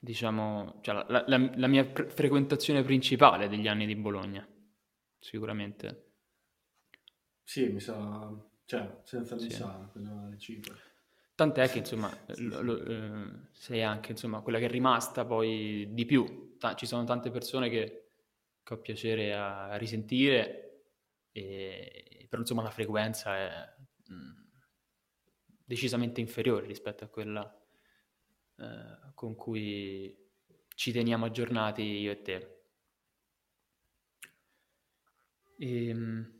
diciamo, 0.00 0.78
cioè 0.80 1.04
la, 1.06 1.24
la, 1.26 1.50
la 1.54 1.66
mia 1.66 1.84
pre- 1.84 2.08
frequentazione 2.08 2.82
principale 2.82 3.50
degli 3.50 3.68
anni 3.68 3.84
di 3.84 3.94
Bologna 3.94 4.48
sicuramente. 5.18 6.12
Sì, 7.44 7.68
mi 7.68 7.80
sa, 7.80 8.34
cioè, 8.64 9.00
senza 9.04 9.34
mi 9.34 9.50
sì. 9.50 9.62
le 10.30 10.38
cifre. 10.38 10.74
Tant'è 11.34 11.68
che, 11.68 11.78
insomma, 11.78 12.10
lo, 12.36 12.62
lo, 12.62 12.84
eh, 12.86 13.48
sei 13.52 13.82
anche, 13.82 14.12
insomma, 14.12 14.40
quella 14.40 14.58
che 14.58 14.64
è 14.64 14.70
rimasta 14.70 15.26
poi 15.26 15.88
di 15.90 16.06
più. 16.06 16.56
Ta- 16.58 16.74
ci 16.74 16.86
sono 16.86 17.04
tante 17.04 17.30
persone 17.30 17.68
che, 17.68 17.99
ho 18.74 18.78
piacere 18.78 19.34
a, 19.34 19.76
risentire, 19.76 20.84
e, 21.32 22.26
però, 22.28 22.42
insomma, 22.42 22.62
la 22.62 22.70
frequenza 22.70 23.36
è 23.36 23.74
mh, 24.06 24.14
mm, 24.14 24.40
decisamente 25.64 26.20
inferiore 26.20 26.66
rispetto 26.66 27.04
a 27.04 27.08
quella 27.08 27.60
eh, 28.56 29.12
con 29.14 29.34
cui 29.34 30.14
ci 30.74 30.92
teniamo 30.92 31.26
aggiornati 31.26 31.82
io 31.82 32.10
e 32.10 32.22
te. 32.22 32.58
E, 35.58 35.88
ehm, 35.88 36.32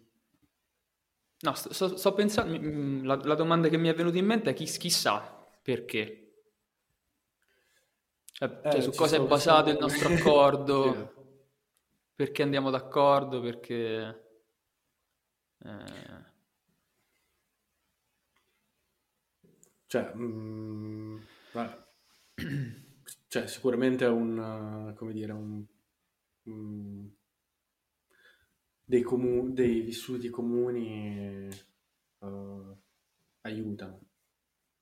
no, 1.41 1.55
sto, 1.55 1.97
sto 1.97 2.15
pensando, 2.15 3.07
la, 3.07 3.17
la, 3.23 3.35
domanda 3.35 3.69
che 3.69 3.77
mi 3.77 3.89
è 3.89 3.95
venuta 3.95 4.19
in 4.19 4.27
mente 4.27 4.51
è 4.51 4.55
chi, 4.55 4.65
chissà 4.65 5.21
perché. 5.63 6.17
Cioè, 8.33 8.61
eh, 8.65 8.71
cioè 8.71 8.81
su 8.81 8.93
cosa 8.93 9.17
è 9.17 9.21
basato 9.21 9.71
il 9.71 9.79
nostro 9.79 10.09
accordo. 10.09 11.15
perché 12.21 12.43
andiamo 12.43 12.69
d'accordo, 12.69 13.41
perché... 13.41 14.25
Eh... 15.57 16.29
Cioè, 19.87 20.13
mm, 20.15 21.17
cioè, 23.27 23.47
sicuramente 23.47 24.05
è 24.05 24.11
un, 24.11 24.93
come 24.97 25.13
dire, 25.15 25.33
un, 25.33 25.65
un 26.43 27.09
dei, 28.85 29.01
comu- 29.01 29.55
dei 29.55 29.81
vissuti 29.81 30.29
comuni 30.29 31.49
uh, 32.19 32.77
aiutano 33.41 34.01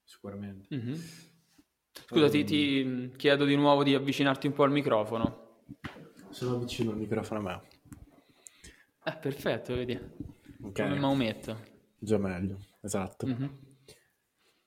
sicuramente. 0.03 0.75
Mm-hmm. 0.75 0.95
Scusa, 2.05 2.25
um, 2.25 2.45
ti, 2.45 2.81
ehm. 2.81 3.17
chiedo 3.17 3.45
di 3.45 3.55
nuovo 3.55 3.85
di 3.85 3.95
avvicinarti 3.95 4.49
un 4.49 4.55
po' 4.55 4.65
al 4.65 4.73
microfono. 4.73 5.47
Sono 6.31 6.59
vicino 6.59 6.91
al 6.91 6.99
microfono 6.99 7.41
a 7.41 7.43
me. 7.43 7.63
Ah, 9.01 9.17
perfetto, 9.17 9.75
vedi. 9.75 9.99
Okay. 10.63 10.89
Come 10.89 11.01
Maometto. 11.01 11.59
Già 11.99 12.19
meglio, 12.19 12.59
esatto. 12.81 13.27
Mm-hmm. 13.27 13.49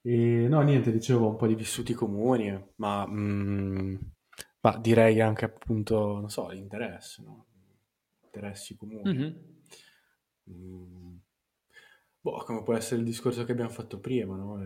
E, 0.01 0.47
no, 0.47 0.61
niente, 0.61 0.91
dicevo 0.91 1.27
un 1.27 1.35
po' 1.35 1.47
di 1.47 1.55
vissuti 1.55 1.93
comuni, 1.93 2.59
ma, 2.75 3.05
mm, 3.07 3.95
ma 4.61 4.77
direi 4.77 5.21
anche 5.21 5.45
appunto, 5.45 6.19
non 6.19 6.29
so, 6.29 6.49
l'interesse, 6.49 7.21
no? 7.23 7.45
interessi 8.31 8.75
comuni. 8.75 9.03
Mm-hmm. 9.03 9.35
Mm. 10.49 11.15
Boh, 12.21 12.43
come 12.45 12.63
può 12.63 12.75
essere 12.75 12.99
il 12.99 13.05
discorso 13.05 13.43
che 13.43 13.51
abbiamo 13.51 13.69
fatto 13.69 13.99
prima, 13.99 14.35
no? 14.35 14.59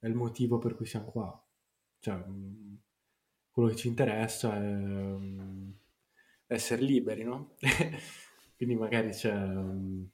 È, 0.00 0.06
è 0.06 0.08
il 0.08 0.14
motivo 0.14 0.58
per 0.58 0.74
cui 0.74 0.86
siamo 0.86 1.06
qua. 1.06 1.42
Cioè, 2.00 2.14
mm, 2.14 2.74
quello 3.50 3.68
che 3.68 3.76
ci 3.76 3.88
interessa 3.88 4.54
è 4.54 4.58
um, 4.58 5.74
essere 6.54 6.82
liberi, 6.82 7.24
no? 7.24 7.56
Quindi 8.56 8.74
magari 8.76 9.10
c'è... 9.10 9.32
Um, 9.32 10.08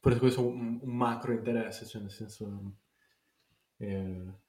forse 0.00 0.18
questo 0.18 0.40
è 0.40 0.44
un, 0.44 0.78
un, 0.82 0.96
macro 0.96 1.32
interesse, 1.32 1.86
cioè 1.86 2.02
nel 2.02 2.10
senso... 2.10 2.76
Eh, 3.78 4.42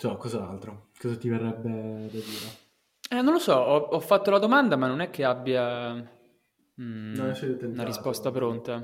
Cioè, 0.00 0.16
cos'altro? 0.16 0.88
Cosa 0.98 1.14
ti 1.18 1.28
verrebbe 1.28 1.68
da 1.70 2.08
dire? 2.08 2.68
Eh, 3.10 3.20
non 3.20 3.34
lo 3.34 3.38
so, 3.38 3.52
ho, 3.52 3.76
ho 3.76 4.00
fatto 4.00 4.30
la 4.30 4.38
domanda, 4.38 4.76
ma 4.76 4.86
non 4.86 5.02
è 5.02 5.10
che 5.10 5.24
abbia 5.24 5.92
mm, 5.92 7.14
no, 7.14 7.34
una 7.64 7.84
risposta 7.84 8.30
pronta. 8.30 8.78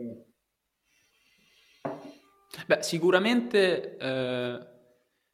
Mm. 0.00 0.20
Beh, 2.64 2.82
sicuramente, 2.82 3.96
eh, 3.96 4.66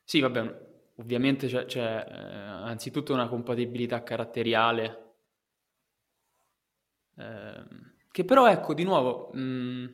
sì, 0.05 0.21
vabbè, 0.21 0.93
ovviamente 0.97 1.49
c'è, 1.49 1.65
c'è 1.65 2.07
eh, 2.09 2.15
anzitutto 2.15 3.13
una 3.13 3.29
compatibilità 3.29 4.03
caratteriale, 4.03 5.15
eh, 7.17 7.65
che 8.11 8.25
però, 8.25 8.49
ecco, 8.49 8.75
di 8.75 8.85
nuovo, 8.85 9.31
mh, 9.33 9.41
mm, 9.41 9.87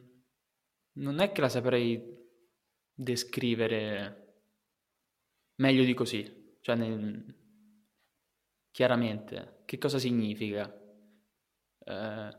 non 0.95 1.21
è 1.21 1.33
che 1.33 1.41
la 1.41 1.49
saprei 1.49 2.19
descrivere 2.93 4.43
meglio 5.57 5.85
di 5.85 5.95
così, 5.95 6.57
cioè 6.61 6.75
nel, 6.77 7.35
chiaramente, 8.71 9.63
che 9.65 9.79
cosa 9.79 9.99
significa? 9.99 10.71
Eh, 11.85 12.39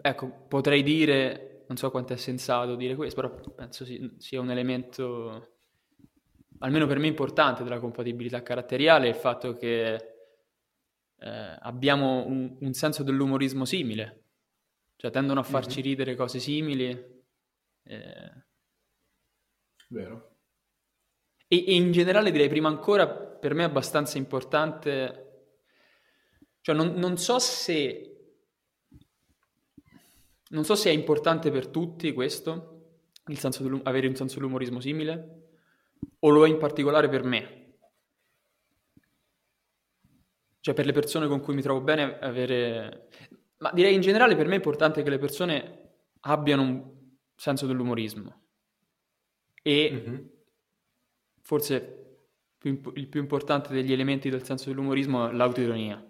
ecco, 0.00 0.46
potrei 0.48 0.82
dire, 0.82 1.64
non 1.68 1.76
so 1.76 1.90
quanto 1.90 2.12
è 2.12 2.16
sensato 2.16 2.74
dire 2.76 2.94
questo, 2.94 3.20
però 3.20 3.52
penso 3.54 3.84
sia 4.18 4.40
un 4.40 4.50
elemento 4.50 5.55
almeno 6.58 6.86
per 6.86 6.98
me 6.98 7.06
importante 7.06 7.62
della 7.62 7.78
compatibilità 7.78 8.42
caratteriale, 8.42 9.08
il 9.08 9.14
fatto 9.14 9.54
che 9.54 9.94
eh, 11.18 11.56
abbiamo 11.60 12.26
un, 12.26 12.56
un, 12.60 12.72
senso 12.72 13.02
dell'umorismo 13.02 13.64
simile, 13.64 14.24
cioè 14.96 15.10
tendono 15.10 15.40
a 15.40 15.44
farci 15.44 15.80
mm-hmm. 15.80 15.88
ridere 15.88 16.14
cose 16.14 16.38
simili. 16.38 17.22
Eh... 17.82 18.44
Vero. 19.88 20.36
E, 21.48 21.64
e, 21.66 21.74
in 21.74 21.92
generale 21.92 22.30
direi 22.30 22.48
prima 22.48 22.68
ancora, 22.68 23.08
per 23.08 23.54
me 23.54 23.62
è 23.62 23.66
abbastanza 23.66 24.18
importante, 24.18 25.50
cioè 26.60 26.74
non, 26.74 26.94
non 26.94 27.16
so 27.16 27.38
se... 27.38 28.10
Non 30.48 30.64
so 30.64 30.76
se 30.76 30.90
è 30.90 30.92
importante 30.92 31.50
per 31.50 31.66
tutti 31.66 32.12
questo, 32.12 32.76
il 33.26 33.38
senso 33.38 33.80
avere 33.82 34.06
un 34.06 34.14
senso 34.14 34.36
dell'umorismo 34.36 34.78
simile, 34.78 35.35
o 36.18 36.28
lo 36.28 36.44
è 36.44 36.48
in 36.48 36.58
particolare 36.58 37.08
per 37.08 37.22
me? 37.24 37.64
Cioè 40.60 40.74
per 40.74 40.86
le 40.86 40.92
persone 40.92 41.28
con 41.28 41.40
cui 41.40 41.54
mi 41.54 41.62
trovo 41.62 41.80
bene 41.80 42.18
avere... 42.18 43.08
Ma 43.58 43.70
direi 43.72 43.94
in 43.94 44.00
generale 44.00 44.36
per 44.36 44.46
me 44.46 44.54
è 44.54 44.56
importante 44.56 45.02
che 45.02 45.10
le 45.10 45.18
persone 45.18 45.94
abbiano 46.20 46.62
un 46.62 46.94
senso 47.34 47.66
dell'umorismo. 47.66 48.42
E 49.62 49.90
mm-hmm. 49.92 50.26
forse 51.40 52.18
il 52.62 53.08
più 53.08 53.20
importante 53.20 53.72
degli 53.72 53.92
elementi 53.92 54.28
del 54.28 54.42
senso 54.42 54.68
dell'umorismo 54.70 55.28
è 55.28 55.32
l'autironia. 55.32 56.04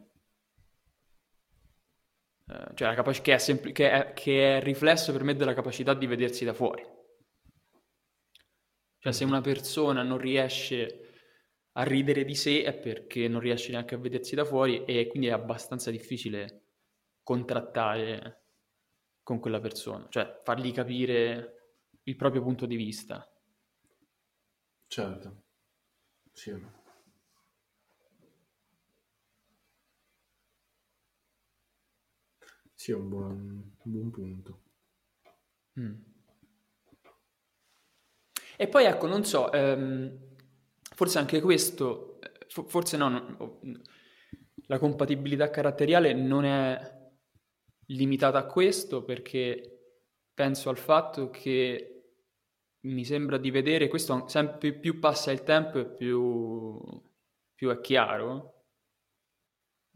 Uh, 2.47 2.75
cioè 2.75 2.89
la 2.89 2.95
capac- 2.95 3.21
che, 3.21 3.35
è 3.35 3.39
sempl- 3.39 3.73
che, 3.73 3.91
è, 3.91 4.13
che 4.13 4.57
è 4.57 4.63
riflesso 4.63 5.13
per 5.13 5.25
me 5.25 5.35
della 5.35 5.53
capacità 5.53 5.95
di 5.95 6.07
vedersi 6.07 6.45
da 6.45 6.55
fuori. 6.55 6.83
Cioè 9.07 9.15
se 9.15 9.23
una 9.23 9.41
persona 9.41 10.03
non 10.03 10.19
riesce 10.19 11.11
a 11.75 11.85
ridere 11.85 12.25
di 12.25 12.35
sé 12.35 12.65
è 12.65 12.77
perché 12.77 13.29
non 13.29 13.39
riesce 13.39 13.71
neanche 13.71 13.95
a 13.95 13.99
vedersi 13.99 14.35
da 14.35 14.45
fuori 14.45 14.85
e 14.85 15.07
quindi 15.07 15.29
è 15.29 15.31
abbastanza 15.31 15.93
difficile 15.93 16.65
contrattare 17.23 18.47
con 19.23 19.39
quella 19.39 19.61
persona, 19.61 20.09
cioè 20.09 20.41
fargli 20.43 20.73
capire 20.73 21.77
il 22.03 22.17
proprio 22.17 22.43
punto 22.43 22.67
di 22.67 22.75
vista. 22.75 23.25
Certo, 24.89 25.43
sì. 26.33 26.53
Sì, 32.75 32.91
è 32.91 32.95
un 32.97 33.09
buon, 33.09 33.77
un 33.85 33.93
buon 33.93 34.11
punto. 34.11 34.61
Mm. 35.77 36.16
E 38.57 38.69
poi 38.69 38.85
ecco, 38.85 39.07
non 39.07 39.25
so, 39.25 39.53
ehm, 39.53 40.19
forse 40.95 41.19
anche 41.19 41.41
questo, 41.41 42.19
forse 42.49 42.97
no, 42.97 43.09
no, 43.09 43.61
la 44.67 44.79
compatibilità 44.79 45.51
caratteriale 45.51 46.15
non 46.15 46.45
è 46.45 46.95
limitata 47.89 48.39
a 48.39 48.47
questo 48.47 49.05
perché 49.05 49.77
penso 50.33 50.71
al 50.71 50.79
fatto 50.79 51.31
che 51.31 51.93
mi 52.87 53.05
sembra 53.05 53.37
di 53.37 53.51
vedere, 53.51 53.89
questo 53.89 54.27
sempre 54.29 54.73
più 54.73 54.99
passa 54.99 55.33
il 55.33 55.43
tempo 55.43 55.79
e 55.79 55.87
più, 55.87 56.81
più 57.55 57.71
è 57.71 57.81
chiaro, 57.81 58.65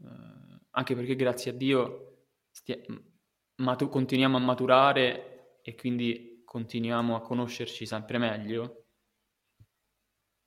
eh, 0.03 0.59
anche 0.71 0.95
perché 0.95 1.15
grazie 1.15 1.51
a 1.51 1.53
Dio 1.53 2.25
stia, 2.49 2.77
matu- 3.55 3.89
continuiamo 3.89 4.37
a 4.37 4.41
maturare 4.41 5.59
e 5.61 5.75
quindi 5.75 6.30
continuiamo 6.51 7.15
a 7.15 7.21
conoscerci 7.21 7.85
sempre 7.85 8.17
meglio, 8.17 8.87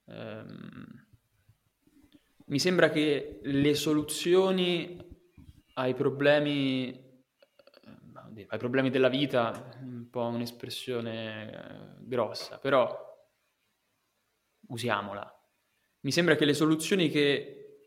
ehm, 0.05 1.07
mi 2.45 2.59
sembra 2.59 2.91
che 2.91 3.41
le 3.43 3.75
soluzioni 3.75 4.99
ai 5.77 5.95
problemi, 5.95 6.91
eh, 6.91 8.47
ai 8.49 8.59
problemi 8.59 8.91
della 8.91 9.09
vita, 9.09 9.79
un 9.81 10.11
po' 10.11 10.27
un'espressione 10.27 11.51
eh, 11.51 12.07
grossa, 12.07 12.59
però 12.59 12.95
usiamola. 14.69 15.27
Mi 16.01 16.13
sembra 16.13 16.37
che 16.37 16.45
le 16.45 16.53
soluzioni 16.53 17.09
che 17.09 17.79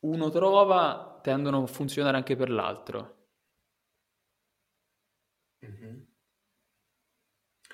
uno 0.00 0.30
trova 0.30 1.20
tendono 1.22 1.62
a 1.62 1.66
funzionare 1.68 2.16
anche 2.16 2.34
per 2.34 2.50
l'altro. 2.50 3.28
Mm-hmm. 5.64 6.01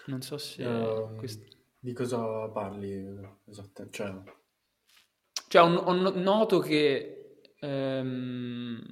Non 0.09 0.23
so 0.23 0.39
se... 0.39 0.65
Uh, 0.65 1.17
quest... 1.17 1.57
Di 1.79 1.93
cosa 1.93 2.49
parli 2.49 3.17
esattamente? 3.45 3.97
Cioè, 3.97 4.15
cioè 5.49 5.63
ho, 5.63 5.77
ho 5.77 5.93
noto 5.93 6.59
che... 6.59 7.43
Um... 7.61 8.83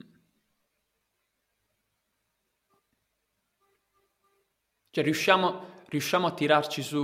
Cioè 4.90 5.04
riusciamo, 5.04 5.82
riusciamo 5.88 6.26
a 6.26 6.34
tirarci 6.34 6.82
su... 6.82 6.98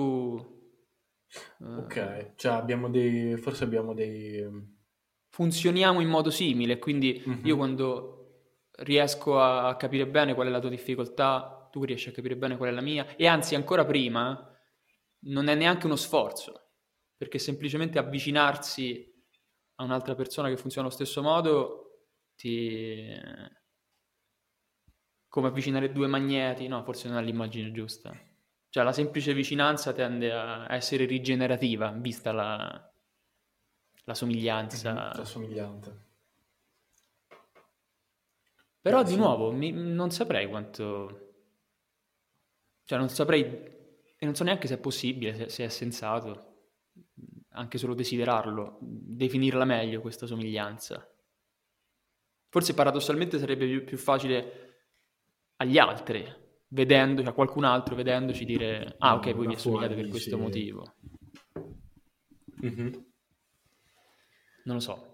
Uh... 1.59 1.65
Ok, 1.65 2.35
cioè 2.37 2.53
abbiamo 2.53 2.91
dei... 2.91 3.37
forse 3.39 3.65
abbiamo 3.65 3.95
dei... 3.95 4.37
Ehm, 4.37 4.77
funzioniamo 5.31 6.01
in 6.01 6.09
modo 6.09 6.31
simile, 6.31 6.79
quindi 6.79 7.25
mm-hmm. 7.27 7.47
io 7.47 7.57
quando 7.57 8.19
riesco 8.81 9.41
a 9.41 9.75
capire 9.77 10.07
bene 10.07 10.35
qual 10.35 10.49
è 10.49 10.51
la 10.51 10.61
tua 10.61 10.69
difficoltà 10.69 11.62
tu 11.73 11.85
riesci 11.85 12.11
a 12.11 12.13
capire 12.13 12.37
bene 12.37 12.59
qual 12.59 12.69
è 12.69 12.73
la 12.73 12.83
mia 12.83 13.17
e 13.17 13.27
anzi 13.27 13.55
ancora 13.55 13.85
prima 13.87 14.47
non 15.25 15.49
è 15.49 15.55
neanche 15.55 15.87
uno 15.87 15.97
sforzo, 15.97 16.73
perché 17.17 17.39
semplicemente 17.39 17.99
avvicinarsi 17.99 19.11
a 19.77 19.85
un'altra 19.85 20.15
persona 20.15 20.49
che 20.49 20.59
funziona 20.59 20.87
allo 20.87 20.95
stesso 20.95 21.23
modo 21.23 22.05
ti... 22.37 23.09
come 25.29 25.49
avvicinare 25.49 25.91
due 25.91 26.07
magneti, 26.07 26.69
no, 26.69 26.85
forse 26.85 27.09
non 27.09 27.19
è 27.19 27.23
l'immagine 27.23 27.73
giusta. 27.73 28.13
Cioè 28.69 28.85
la 28.85 28.93
semplice 28.93 29.33
vicinanza 29.33 29.93
tende 29.93 30.33
a 30.33 30.67
essere 30.75 31.07
rigenerativa, 31.07 31.91
vista 31.91 32.33
la, 32.33 32.93
la 34.05 34.15
somiglianza. 34.15 34.93
Mhm, 34.93 35.17
la 35.17 35.25
somiglianza. 35.25 36.07
Però 38.81 39.01
eh, 39.01 39.05
di 39.05 39.17
nuovo 39.17 39.53
mi, 39.53 39.71
non 39.71 40.11
saprei 40.11 40.49
quanto 40.49 41.32
cioè 42.85 42.99
non 42.99 43.09
saprei, 43.09 43.43
e 43.43 44.25
non 44.25 44.35
so 44.35 44.45
neanche 44.45 44.67
se 44.67 44.75
è 44.75 44.79
possibile, 44.79 45.35
se, 45.35 45.49
se 45.49 45.65
è 45.65 45.69
sensato, 45.69 46.53
anche 47.51 47.79
solo 47.79 47.95
desiderarlo, 47.95 48.79
definirla 48.81 49.65
meglio 49.65 50.01
questa 50.01 50.27
somiglianza. 50.27 51.07
Forse 52.49 52.75
paradossalmente 52.75 53.39
sarebbe 53.39 53.67
più, 53.67 53.85
più 53.85 53.97
facile 53.97 54.85
agli 55.57 55.79
altri, 55.79 56.25
vedendo, 56.69 57.23
cioè 57.23 57.33
qualcun 57.35 57.65
altro 57.65 57.95
vedendoci 57.95 58.45
dire 58.45 58.97
ah 58.99 59.15
ok, 59.15 59.33
voi 59.33 59.47
mi 59.47 59.55
assomigliate 59.55 59.95
per 59.95 60.09
questo 60.09 60.37
sì. 60.37 60.43
motivo. 60.43 60.95
Mm-hmm. 62.65 62.93
Non 64.65 64.75
lo 64.77 64.81
so. 64.81 65.11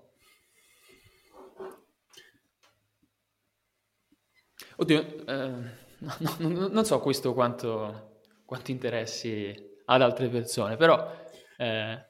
Oddio, 4.77 5.27
eh, 5.27 5.87
no, 5.99 6.37
no, 6.39 6.69
non 6.69 6.85
so 6.85 7.01
questo 7.01 7.35
quanto, 7.35 8.23
quanto, 8.45 8.71
interessi 8.71 9.55
ad 9.87 10.03
altre 10.03 10.29
persone, 10.29 10.77
però 10.77 11.11
eh, 11.57 12.07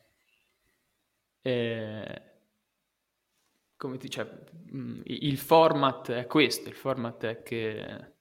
eh, 1.43 2.22
come 3.76 3.97
ti, 3.97 4.11
cioè, 4.11 4.28
mm, 4.74 5.01
il 5.05 5.39
format 5.39 6.11
è 6.11 6.26
questo, 6.26 6.68
il 6.68 6.74
format 6.74 7.24
è 7.24 7.43
che 7.43 8.12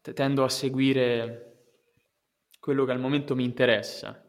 tendo 0.00 0.44
a 0.44 0.48
seguire 0.48 1.42
quello 2.60 2.84
che 2.84 2.92
al 2.92 3.00
momento 3.00 3.34
mi 3.34 3.44
interessa, 3.44 4.22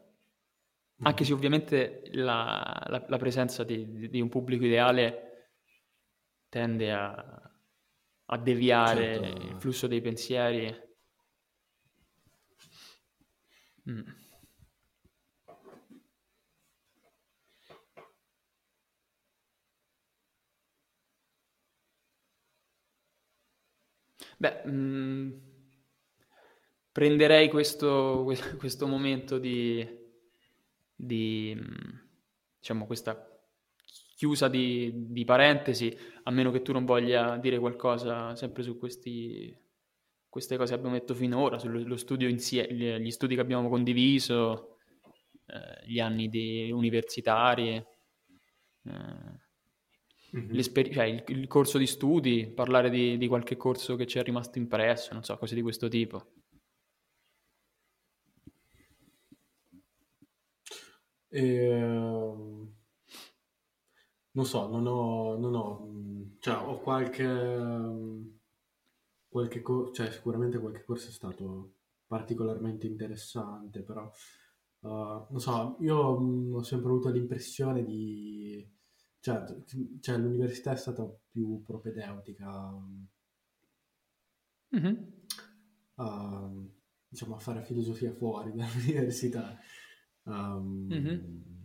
anche 1.00 1.24
se 1.24 1.32
ovviamente 1.32 2.02
la, 2.12 2.84
la, 2.88 3.04
la 3.06 3.16
presenza 3.16 3.62
di, 3.62 4.08
di, 4.08 4.20
un 4.20 4.28
pubblico 4.28 4.64
ideale 4.64 5.50
tende 6.48 6.92
a, 6.92 7.47
a 8.30 8.38
deviare 8.38 9.14
certo. 9.22 9.46
il 9.46 9.56
flusso 9.58 9.86
dei 9.86 10.00
pensieri. 10.00 10.86
Mm. 13.90 14.02
Beh, 24.36 24.62
mh, 24.64 24.70
mm, 24.70 25.30
prenderei 26.92 27.48
questo, 27.48 28.24
questo 28.58 28.86
momento 28.86 29.38
di, 29.38 29.86
di, 30.94 31.54
mm, 31.56 31.98
diciamo, 32.58 32.86
questa 32.86 33.27
chiusa 34.18 34.48
di, 34.48 34.92
di, 35.12 35.24
parentesi, 35.24 35.96
a 36.24 36.32
meno 36.32 36.50
che 36.50 36.60
tu 36.60 36.72
non 36.72 36.84
voglia 36.84 37.36
dire 37.36 37.60
qualcosa 37.60 38.34
sempre 38.34 38.64
su 38.64 38.76
questi, 38.76 39.56
queste 40.28 40.56
cose 40.56 40.72
che 40.72 40.78
abbiamo 40.80 40.96
detto 40.96 41.14
finora, 41.14 41.56
sullo 41.56 41.96
studio 41.96 42.26
insieme, 42.26 43.00
gli 43.00 43.12
studi 43.12 43.36
che 43.36 43.40
abbiamo 43.40 43.68
condiviso, 43.68 44.78
eh, 45.46 45.86
gli 45.86 46.00
anni 46.00 46.28
di 46.28 46.68
universitari. 46.72 47.76
Eh, 47.76 47.86
mm-hmm. 50.36 50.60
cioè, 50.90 51.04
il, 51.04 51.22
il, 51.28 51.46
corso 51.46 51.78
di 51.78 51.86
studi, 51.86 52.50
parlare 52.52 52.90
di, 52.90 53.18
di, 53.18 53.28
qualche 53.28 53.56
corso 53.56 53.94
che 53.94 54.08
ci 54.08 54.18
è 54.18 54.24
rimasto 54.24 54.58
impresso, 54.58 55.12
non 55.12 55.22
so, 55.22 55.38
cose 55.38 55.54
di 55.54 55.62
questo 55.62 55.86
tipo. 55.86 56.32
E, 61.30 61.68
ehm, 61.68 62.57
non 64.38 64.46
so, 64.46 64.68
non 64.68 64.86
ho, 64.86 65.36
non 65.36 65.54
ho, 65.56 65.84
mm, 65.84 66.22
cioè 66.38 66.54
ho 66.56 66.78
qualche, 66.78 67.26
qualche 69.26 69.62
co- 69.62 69.90
cioè 69.90 70.12
sicuramente 70.12 70.60
qualche 70.60 70.84
corso 70.84 71.08
è 71.08 71.12
stato 71.12 71.74
particolarmente 72.06 72.86
interessante, 72.86 73.82
però 73.82 74.08
uh, 74.82 74.88
non 75.28 75.40
so, 75.40 75.76
io 75.80 76.20
mh, 76.20 76.24
mm, 76.24 76.54
ho 76.54 76.62
sempre 76.62 76.90
avuto 76.90 77.10
l'impressione 77.10 77.84
di 77.84 78.64
cioè, 79.20 79.44
cioè, 80.00 80.16
l'università 80.18 80.70
è 80.70 80.76
stata 80.76 81.04
più 81.28 81.64
propedeutica 81.64 82.70
mm-hmm. 84.76 84.94
a, 85.96 86.50
diciamo, 87.08 87.34
a 87.34 87.38
fare 87.40 87.64
filosofia 87.64 88.12
fuori 88.12 88.52
dall'università. 88.54 89.58
Um, 90.22 90.86
mm-hmm. 90.88 91.56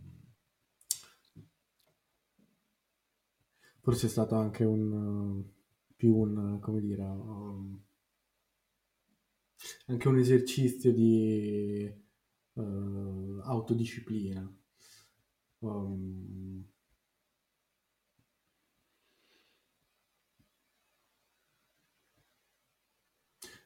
Forse 3.84 4.06
è 4.06 4.10
stato 4.10 4.34
anche 4.34 4.64
un 4.64 5.44
più 5.94 6.16
un, 6.16 6.58
come 6.58 6.80
dire, 6.80 7.02
um, 7.04 7.80
anche 9.86 10.08
un 10.08 10.18
esercizio 10.18 10.92
di 10.92 11.92
uh, 12.54 13.40
autodisciplina. 13.44 14.52
Um, 15.60 16.64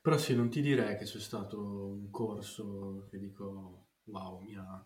Però 0.03 0.17
sì, 0.17 0.35
non 0.35 0.49
ti 0.49 0.61
direi 0.61 0.97
che 0.97 1.05
c'è 1.05 1.21
stato 1.21 1.61
un 1.61 2.11
corso 2.11 3.07
che 3.11 3.19
dico, 3.19 3.87
wow, 4.05 4.41
mi, 4.41 4.57
ha, 4.57 4.85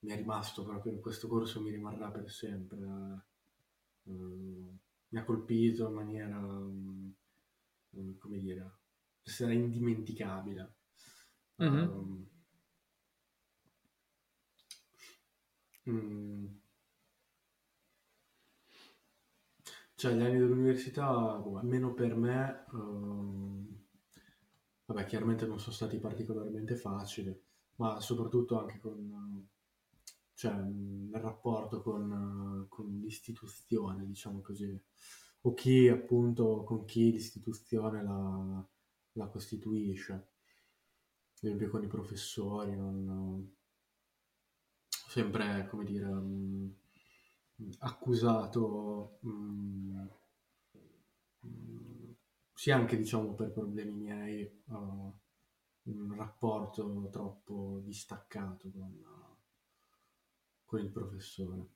mi 0.00 0.10
è 0.12 0.16
rimasto 0.16 0.64
proprio 0.64 0.98
questo 1.00 1.28
corso, 1.28 1.60
mi 1.60 1.70
rimarrà 1.70 2.10
per 2.10 2.28
sempre. 2.30 2.76
Uh, 4.04 4.78
mi 5.08 5.18
ha 5.18 5.24
colpito 5.24 5.88
in 5.88 5.94
maniera, 5.94 6.38
um, 6.38 7.14
come 8.18 8.38
dire, 8.38 8.78
sarà 9.22 9.52
indimenticabile. 9.52 10.76
Mm-hmm. 11.62 12.28
Um, 15.84 16.60
cioè, 19.94 20.14
gli 20.14 20.22
anni 20.22 20.38
dell'università, 20.38 21.36
boh, 21.38 21.58
almeno 21.58 21.92
per 21.94 22.16
me, 22.16 22.64
um, 22.72 23.44
Vabbè, 24.86 25.06
chiaramente 25.06 25.46
non 25.46 25.58
sono 25.58 25.74
stati 25.74 25.98
particolarmente 25.98 26.76
facili, 26.76 27.34
ma 27.76 28.00
soprattutto 28.00 28.60
anche 28.60 28.78
con, 28.80 29.48
cioè, 30.44 30.52
nel 30.52 31.22
rapporto 31.22 31.80
con, 31.80 32.66
con 32.68 33.00
l'istituzione, 33.00 34.04
diciamo 34.04 34.42
così, 34.42 34.78
o 35.40 35.54
chi 35.54 35.88
appunto, 35.88 36.64
con 36.64 36.84
chi 36.84 37.12
l'istituzione 37.12 38.02
la, 38.02 38.68
la 39.12 39.26
costituisce. 39.28 40.12
Ad 40.12 41.44
esempio 41.44 41.70
con 41.70 41.82
i 41.82 41.86
professori, 41.86 42.76
non, 42.76 43.56
sempre, 44.86 45.66
come 45.70 45.84
dire, 45.84 46.06
um, 46.08 46.74
accusato 47.78 49.18
um, 49.22 50.10
sia 52.52 52.76
anche 52.76 52.98
diciamo 52.98 53.32
per 53.34 53.50
problemi 53.50 53.94
miei 53.94 54.62
uh, 54.66 54.74
un 55.84 56.14
rapporto 56.14 57.08
troppo 57.10 57.80
distaccato 57.82 58.70
con, 58.70 59.23
con 60.74 60.80
il 60.80 60.90
professore. 60.90 61.68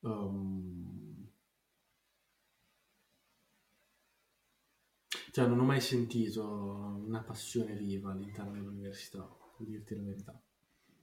Um, 0.00 1.28
cioè 5.30 5.46
non 5.46 5.60
ho 5.60 5.64
mai 5.64 5.80
sentito 5.80 6.42
una 7.06 7.22
passione 7.22 7.76
viva 7.76 8.12
all'interno 8.12 8.52
dell'università, 8.52 9.22
per 9.56 9.66
dirti 9.66 9.94
la 9.94 10.02
verità. 10.02 10.42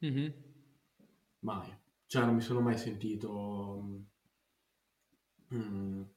Mm-hmm. 0.03 0.31
Mai. 1.39 1.77
Cioè 2.07 2.25
non 2.25 2.35
mi 2.35 2.41
sono 2.41 2.61
mai 2.61 2.77
sentito... 2.77 4.01
Um, 5.49 6.09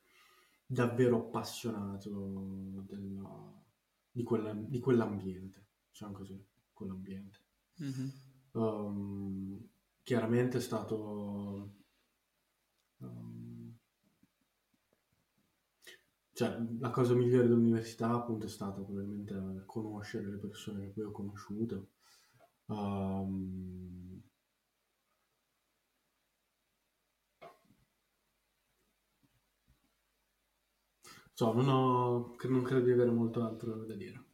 davvero 0.69 1.19
appassionato 1.19 2.83
della, 2.87 3.63
di, 4.11 4.23
quella, 4.23 4.55
di, 4.55 4.81
quell'ambiente, 4.81 5.67
diciamo 5.91 6.13
così, 6.13 6.43
quell'ambiente. 6.73 7.39
Mm-hmm. 7.83 8.09
Um, 8.57 9.69
chiaramente 10.03 10.59
è 10.59 10.61
stato... 10.61 11.75
Um, 12.99 13.77
cioè, 16.33 16.57
la 16.79 16.91
cosa 16.91 17.15
migliore 17.15 17.49
dell'università 17.49 18.11
appunto 18.11 18.47
è 18.47 18.49
stata 18.49 18.81
probabilmente 18.81 19.65
conoscere 19.67 20.31
le 20.31 20.39
persone 20.39 20.85
che 20.87 20.91
poi 20.93 21.05
ho 21.05 21.11
conosciuto. 21.11 21.89
Um, 22.67 24.23
So, 31.39 31.53
non, 31.53 31.69
ho, 31.69 32.35
non 32.49 32.63
credo 32.63 32.87
di 32.87 32.93
avere 32.93 33.11
molto 33.11 33.45
altro 33.45 33.85
da 33.85 33.95
dire. 33.95 34.26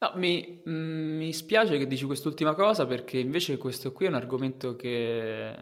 No, 0.00 0.12
mi, 0.14 0.62
mm, 0.68 1.16
mi 1.16 1.32
spiace 1.32 1.76
che 1.76 1.86
dici 1.86 2.04
quest'ultima 2.04 2.54
cosa 2.54 2.86
perché 2.86 3.18
invece 3.18 3.56
questo 3.56 3.92
qui 3.92 4.06
è 4.06 4.08
un 4.08 4.14
argomento 4.14 4.76
che... 4.76 5.54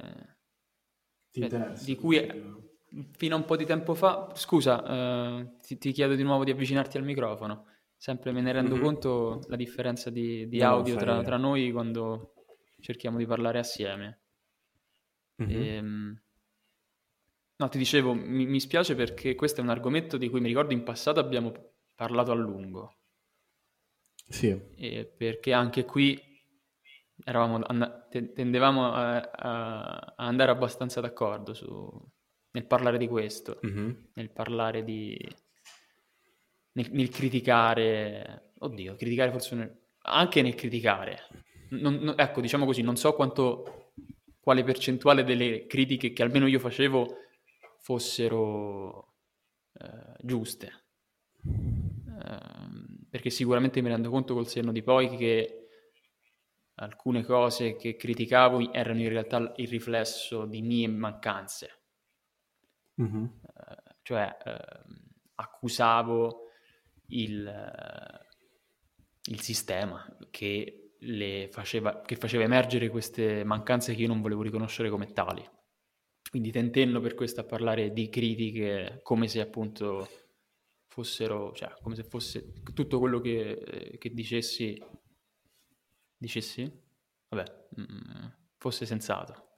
Ti 1.30 1.41
interessa? 1.41 1.84
Di 1.84 1.95
cui 1.97 2.64
fino 3.16 3.34
a 3.34 3.39
un 3.39 3.45
po' 3.45 3.57
di 3.57 3.64
tempo 3.64 3.95
fa... 3.95 4.32
Scusa, 4.34 4.84
eh, 5.39 5.57
ti, 5.62 5.78
ti, 5.78 5.93
chiedo 5.93 6.14
di 6.14 6.22
nuovo 6.22 6.45
di 6.45 6.51
avvicinarti 6.51 6.99
al 6.99 7.05
microfono. 7.05 7.66
Sempre 7.97 8.32
me 8.32 8.43
ne 8.43 8.53
rendo 8.53 8.74
mm-hmm. 8.74 8.84
conto 8.84 9.41
la 9.49 9.57
differenza 9.57 10.11
di, 10.11 10.47
di 10.49 10.62
audio 10.62 10.97
tra, 10.97 11.22
tra, 11.22 11.39
noi 11.39 11.72
quando 11.72 12.34
cerchiamo 12.80 13.16
di 13.16 13.26
parlare 13.26 13.59
assieme. 13.59 14.20
Mm-hmm. 15.43 15.62
E, 15.62 15.66
ehm, 15.76 16.20
No, 17.59 17.68
ti 17.70 17.78
dicevo, 17.78 18.12
mi, 18.12 18.45
mi 18.45 18.61
spiace 18.61 18.95
perché 18.95 19.34
questo 19.34 19.61
è 19.61 19.64
un 19.64 19.70
argomento 19.70 20.18
di 20.18 20.28
cui 20.28 20.41
mi 20.41 20.49
ricordo 20.49 20.74
in 20.74 20.82
passato 20.82 21.20
abbiamo 21.20 21.53
parlato 21.95 22.30
a 22.30 22.34
lungo. 22.34 22.95
Sì. 24.29 24.59
E 24.77 25.05
perché 25.16 25.53
anche 25.53 25.85
qui 25.85 26.20
eravamo, 27.24 27.62
and- 27.64 28.33
tendevamo 28.33 28.93
a, 28.93 29.20
a, 29.20 30.14
andare 30.16 30.51
abbastanza 30.51 31.01
d'accordo 31.01 31.55
su, 31.55 31.89
nel 32.53 32.66
parlare 32.66 32.99
di 32.99 33.09
questo, 33.09 33.61
mm-hmm. 33.64 33.91
nel 34.14 34.31
parlare 34.31 34.85
di... 34.85 35.16
Nel, 36.72 36.89
nel, 36.93 37.09
criticare... 37.09 38.53
Oddio, 38.59 38.95
criticare 38.97 39.31
forse... 39.31 39.55
Un, 39.55 39.70
anche 40.03 40.43
nel 40.43 40.55
criticare. 40.55 41.20
Non, 41.70 41.97
non, 41.97 42.14
ecco, 42.18 42.41
diciamo 42.41 42.64
così, 42.64 42.83
non 42.83 42.97
so 42.97 43.14
quanto... 43.14 43.93
quale 44.41 44.62
percentuale 44.64 45.24
delle 45.24 45.66
critiche 45.66 46.12
che 46.12 46.22
almeno 46.22 46.47
io 46.47 46.59
facevo 46.59 47.24
fossero 47.81 49.14
eh, 49.74 50.16
giuste. 50.20 50.85
Eh, 51.45 52.55
perché 53.16 53.30
sicuramente 53.30 53.80
mi 53.80 53.88
rendo 53.88 54.10
conto 54.10 54.34
col 54.34 54.46
senno 54.46 54.72
di 54.72 54.82
poi 54.82 55.16
che 55.16 55.68
alcune 56.74 57.24
cose 57.24 57.74
che 57.76 57.96
criticavo 57.96 58.74
erano 58.74 59.00
in 59.00 59.08
realtà 59.08 59.54
il 59.56 59.68
riflesso 59.68 60.44
di 60.44 60.60
mie 60.60 60.86
mancanze. 60.86 61.70
Mm-hmm. 63.00 63.24
Eh, 63.24 63.94
cioè 64.02 64.36
ehm, 64.44 65.08
accusavo 65.36 66.50
il, 67.06 67.72
il 69.30 69.40
sistema 69.40 70.06
che, 70.30 70.90
faceva, 71.50 72.02
che 72.02 72.16
faceva 72.16 72.44
emergere 72.44 72.90
queste 72.90 73.44
mancanze 73.44 73.94
che 73.94 74.02
io 74.02 74.08
non 74.08 74.20
volevo 74.20 74.42
riconoscere 74.42 74.90
come 74.90 75.14
tali. 75.14 75.42
Quindi 76.28 76.50
tentenno 76.50 77.00
per 77.00 77.14
questo 77.14 77.40
a 77.40 77.44
parlare 77.44 77.94
di 77.94 78.10
critiche 78.10 79.00
come 79.02 79.26
se 79.26 79.40
appunto 79.40 80.06
fossero, 80.97 81.53
cioè 81.53 81.74
come 81.82 81.94
se 81.94 82.05
fosse 82.05 82.55
tutto 82.72 82.99
quello 82.99 83.20
che, 83.20 83.97
che 83.99 84.14
dicessi, 84.14 84.82
dicessi? 86.16 86.84
Vabbè, 87.28 87.68
mm, 87.78 88.26
fosse 88.57 88.86
sensato. 88.86 89.53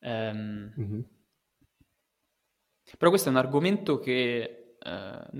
Um, 0.00 0.74
mm-hmm. 0.78 1.00
Però 2.98 3.08
questo 3.08 3.30
è 3.30 3.32
un 3.32 3.38
argomento 3.38 3.98
che 3.98 4.76
uh, 4.78 5.36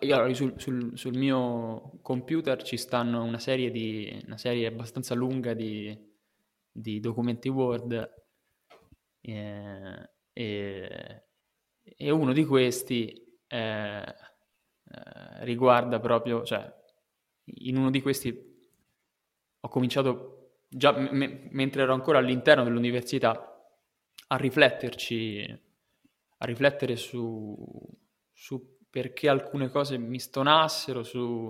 io, 0.00 0.34
sul, 0.34 0.60
sul, 0.60 0.98
sul, 0.98 1.16
mio 1.16 1.98
computer 2.02 2.62
ci 2.62 2.76
stanno 2.76 3.24
una 3.24 3.38
serie, 3.38 3.70
di, 3.70 4.22
una 4.26 4.36
serie 4.36 4.66
abbastanza 4.66 5.14
lunga 5.14 5.54
di, 5.54 5.98
di 6.70 7.00
documenti 7.00 7.48
Word 7.48 8.12
eh, 9.22 10.10
e, 10.34 11.25
e, 11.96 12.10
uno 12.10 12.32
di 12.32 12.44
questi 12.44 13.38
eh, 13.46 13.98
eh, 13.98 15.44
riguarda 15.44 16.00
proprio, 16.00 16.42
cioè 16.44 16.72
in 17.44 17.76
uno 17.76 17.90
di 17.90 18.00
questi 18.00 18.54
ho 19.60 19.68
cominciato 19.68 20.62
già 20.68 20.92
m- 20.92 21.48
mentre 21.50 21.82
ero 21.82 21.92
ancora 21.92 22.18
all'interno 22.18 22.64
dell'università 22.64 23.52
a 24.28 24.36
rifletterci, 24.36 25.62
a 26.38 26.44
riflettere 26.44 26.96
su, 26.96 27.56
su 28.32 28.78
perché 28.90 29.28
alcune 29.28 29.68
cose 29.68 29.98
mi 29.98 30.18
stonassero 30.18 31.02
su 31.02 31.48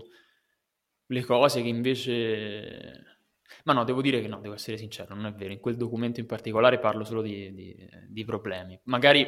le 1.06 1.24
cose 1.24 1.62
che 1.62 1.68
invece... 1.68 3.04
Ma 3.64 3.72
no, 3.72 3.84
devo 3.84 4.02
dire 4.02 4.20
che 4.20 4.26
no, 4.26 4.40
devo 4.40 4.54
essere 4.54 4.76
sincero, 4.76 5.14
non 5.14 5.26
è 5.26 5.32
vero. 5.32 5.52
In 5.52 5.60
quel 5.60 5.76
documento 5.76 6.20
in 6.20 6.26
particolare 6.26 6.80
parlo 6.80 7.04
solo 7.04 7.22
di, 7.22 7.54
di, 7.54 7.88
di 8.08 8.24
problemi. 8.24 8.78
Magari... 8.84 9.24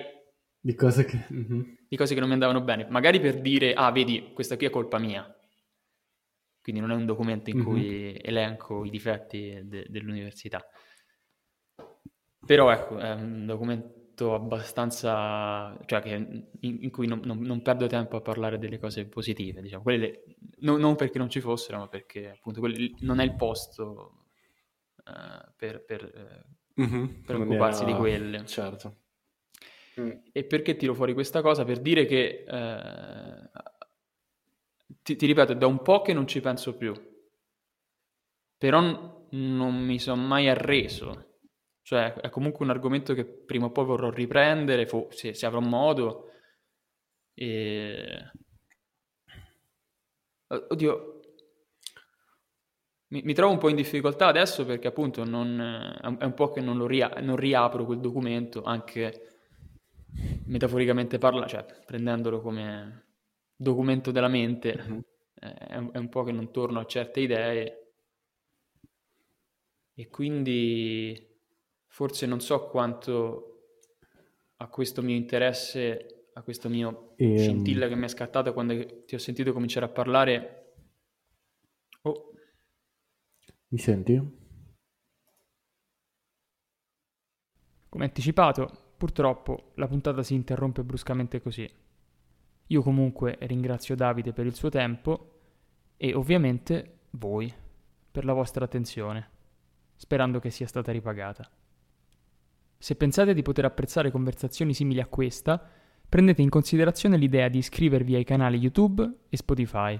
Di 0.61 0.75
cose, 0.75 1.05
che... 1.05 1.27
Mm-hmm. 1.33 1.61
di 1.89 1.97
cose 1.97 2.15
che 2.15 2.21
non 2.21 2.29
mi 2.29 2.35
andavano 2.35 2.61
bene. 2.63 2.87
Magari 2.89 3.21
per 3.21 3.41
dire, 3.41 3.75
ah, 3.75 3.91
vedi, 3.93 4.33
questa 4.33 4.57
qui 4.57 4.67
è 4.67 4.71
colpa 4.71 4.99
mia. 4.99 5.33
Quindi 6.61 6.81
non 6.81 6.91
è 6.91 6.95
un 6.95 7.07
documento 7.07 7.49
in 7.51 7.57
mm-hmm. 7.57 7.67
cui 7.67 8.19
elenco 8.21 8.85
i 8.85 8.91
difetti 8.91 9.61
de- 9.65 9.87
dell'università. 9.89 10.65
Però 12.45 12.71
ecco, 12.71 12.99
è 12.99 13.13
un 13.13 13.47
documento 13.47 14.35
abbastanza, 14.35 15.79
cioè 15.87 16.01
che, 16.01 16.11
in, 16.61 16.79
in, 16.83 16.91
cui 16.91 17.07
non, 17.07 17.21
non, 17.25 17.41
non, 17.41 17.63
perdo 17.63 17.87
tempo 17.87 18.17
a 18.17 18.21
parlare 18.21 18.59
delle 18.59 18.79
cose 18.79 19.07
positive, 19.07 19.61
diciamo, 19.61 19.83
quelle, 19.83 20.25
no, 20.61 20.77
non 20.77 20.97
perché 20.97 21.19
non 21.19 21.31
ci 21.31 21.41
fossero, 21.41 21.79
ma 21.79 21.89
perché 21.89 22.31
appunto 22.31 22.61
quelli, 22.61 22.95
non 23.01 23.21
è 23.21 23.25
il 23.25 23.35
posto 23.35 24.25
uh, 24.97 25.53
per, 25.57 25.85
per, 25.85 26.45
uh, 26.75 26.83
mm-hmm. 26.83 27.07
per 27.25 27.37
occuparsi 27.37 27.83
era... 27.83 27.93
di 27.93 27.99
quelle. 27.99 28.47
Certo. 28.47 28.97
Mm. 30.01 30.11
E 30.33 30.45
perché 30.45 30.77
tiro 30.77 30.95
fuori 30.95 31.15
questa 31.15 31.43
cosa? 31.43 31.65
Per 31.65 31.81
dire 31.81 32.07
che, 32.07 32.45
uh, 32.47 33.49
ti, 35.03 35.17
ti 35.17 35.27
ripeto, 35.27 35.55
da 35.55 35.67
un 35.67 35.83
po' 35.83 36.03
che 36.03 36.13
non 36.13 36.27
ci 36.27 36.41
penso 36.41 36.77
più, 36.77 36.95
però 38.57 39.27
non 39.31 39.85
mi 39.85 39.99
sono 39.99 40.23
mai 40.23 40.49
arreso 40.49 41.29
cioè 41.89 42.13
è 42.13 42.29
comunque 42.29 42.67
un 42.67 42.71
argomento 42.71 43.15
che 43.15 43.25
prima 43.25 43.65
o 43.65 43.71
poi 43.71 43.87
vorrò 43.87 44.11
riprendere, 44.11 44.87
se, 45.09 45.33
se 45.33 45.47
avrò 45.47 45.61
modo. 45.61 46.33
E... 47.33 48.31
Oddio, 50.49 51.21
mi, 53.07 53.23
mi, 53.23 53.33
trovo 53.33 53.53
un 53.53 53.59
po' 53.59 53.71
in 53.71 53.77
difficoltà 53.77 54.27
adesso 54.27 54.67
perché 54.67 54.87
appunto 54.87 55.25
non, 55.25 55.59
è 56.21 56.25
un 56.25 56.35
po' 56.35 56.51
che 56.51 56.61
non, 56.61 56.87
ria, 56.87 57.09
non 57.23 57.37
riapro 57.37 57.87
quel 57.87 58.01
documento, 58.01 58.65
anche 58.65 59.38
metaforicamente 60.47 61.19
parla, 61.19 61.47
cioè 61.47 61.65
prendendolo 61.85 62.41
come 62.41 63.07
documento 63.55 64.11
della 64.11 64.29
mente, 64.29 64.77
mm-hmm. 64.77 64.99
è, 65.35 65.77
un, 65.77 65.91
è 65.93 65.99
un 65.99 66.09
po' 66.09 66.23
che 66.23 66.33
non 66.33 66.51
torno 66.51 66.81
a 66.81 66.87
certe 66.87 67.21
idee. 67.21 67.93
E 69.95 70.09
quindi 70.09 71.27
forse 71.87 72.27
non 72.27 72.41
so 72.41 72.69
quanto 72.69 73.49
a 74.59 74.69
questo 74.69 75.03
mio 75.03 75.17
interesse, 75.17 76.29
a 76.35 76.43
questo 76.43 76.69
mio 76.69 77.15
e, 77.17 77.33
ehm, 77.33 77.37
scintilla 77.37 77.89
che 77.89 77.97
mi 77.97 78.05
è 78.05 78.09
scattata 78.09 78.53
quando 78.53 79.05
ti 79.05 79.15
ho 79.15 79.19
sentito 79.19 79.53
cominciare 79.53 79.87
a 79.87 79.91
parlare. 79.91 80.75
Oh. 82.03 82.33
Mi 83.69 83.79
senti? 83.79 84.37
Come 87.89 88.05
anticipato, 88.05 88.88
purtroppo 88.99 89.71
la 89.77 89.87
puntata 89.87 90.23
si 90.23 90.35
interrompe 90.35 90.83
bruscamente 90.83 91.41
così. 91.41 91.71
Io 92.67 92.83
comunque 92.83 93.39
ringrazio 93.43 93.95
Davide 93.95 94.33
per 94.33 94.45
il 94.45 94.55
suo 94.55 94.69
tempo 94.69 95.39
e 95.97 96.15
ovviamente 96.15 96.99
voi 97.11 97.51
per 98.11 98.25
la 98.25 98.33
vostra 98.33 98.65
attenzione, 98.65 99.31
sperando 99.95 100.41
che 100.41 100.51
sia 100.51 100.67
stata 100.67 100.93
ripagata. 100.93 101.49
Se 102.77 102.95
pensate 102.97 103.35
di 103.35 103.43
poter 103.43 103.65
apprezzare 103.65 104.11
conversazioni 104.11 104.75
simili 104.75 105.01
a 105.01 105.07
questa, 105.07 105.65
prendete 106.09 106.43
in 106.43 106.49
considerazione 106.49 107.17
l'idea 107.17 107.49
di 107.49 107.59
iscrivervi 107.59 108.17
ai 108.17 108.25
canali 108.25 108.59
YouTube 108.59 109.09
e 109.29 109.37
Spotify. 109.37 109.99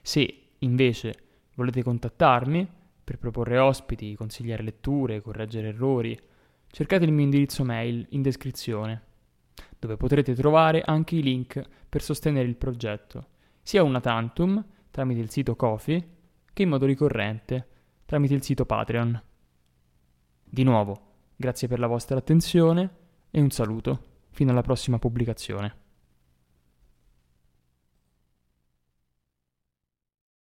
Se, 0.00 0.50
invece, 0.58 1.14
volete 1.56 1.82
contattarmi 1.82 2.68
per 3.02 3.18
proporre 3.18 3.58
ospiti, 3.58 4.14
consigliare 4.14 4.62
letture, 4.62 5.20
correggere 5.20 5.68
errori, 5.68 6.18
cercate 6.72 7.04
il 7.04 7.12
mio 7.12 7.22
indirizzo 7.22 7.62
mail 7.62 8.04
in 8.10 8.22
descrizione, 8.22 9.02
dove 9.78 9.96
potrete 9.96 10.34
trovare 10.34 10.82
anche 10.84 11.14
i 11.14 11.22
link 11.22 11.62
per 11.88 12.02
sostenere 12.02 12.48
il 12.48 12.56
progetto, 12.56 13.28
sia 13.62 13.84
una 13.84 14.00
tantum 14.00 14.64
tramite 14.90 15.20
il 15.20 15.30
sito 15.30 15.54
Kofi 15.54 16.04
che 16.52 16.62
in 16.62 16.68
modo 16.68 16.86
ricorrente 16.86 17.68
tramite 18.04 18.34
il 18.34 18.42
sito 18.42 18.66
Patreon. 18.66 19.22
Di 20.42 20.64
nuovo, 20.64 21.10
Grazie 21.42 21.66
per 21.66 21.80
la 21.80 21.88
vostra 21.88 22.18
attenzione 22.18 22.90
e 23.32 23.40
un 23.40 23.50
saluto. 23.50 24.04
Fino 24.30 24.52
alla 24.52 24.62
prossima 24.62 25.00
pubblicazione. 25.00 25.81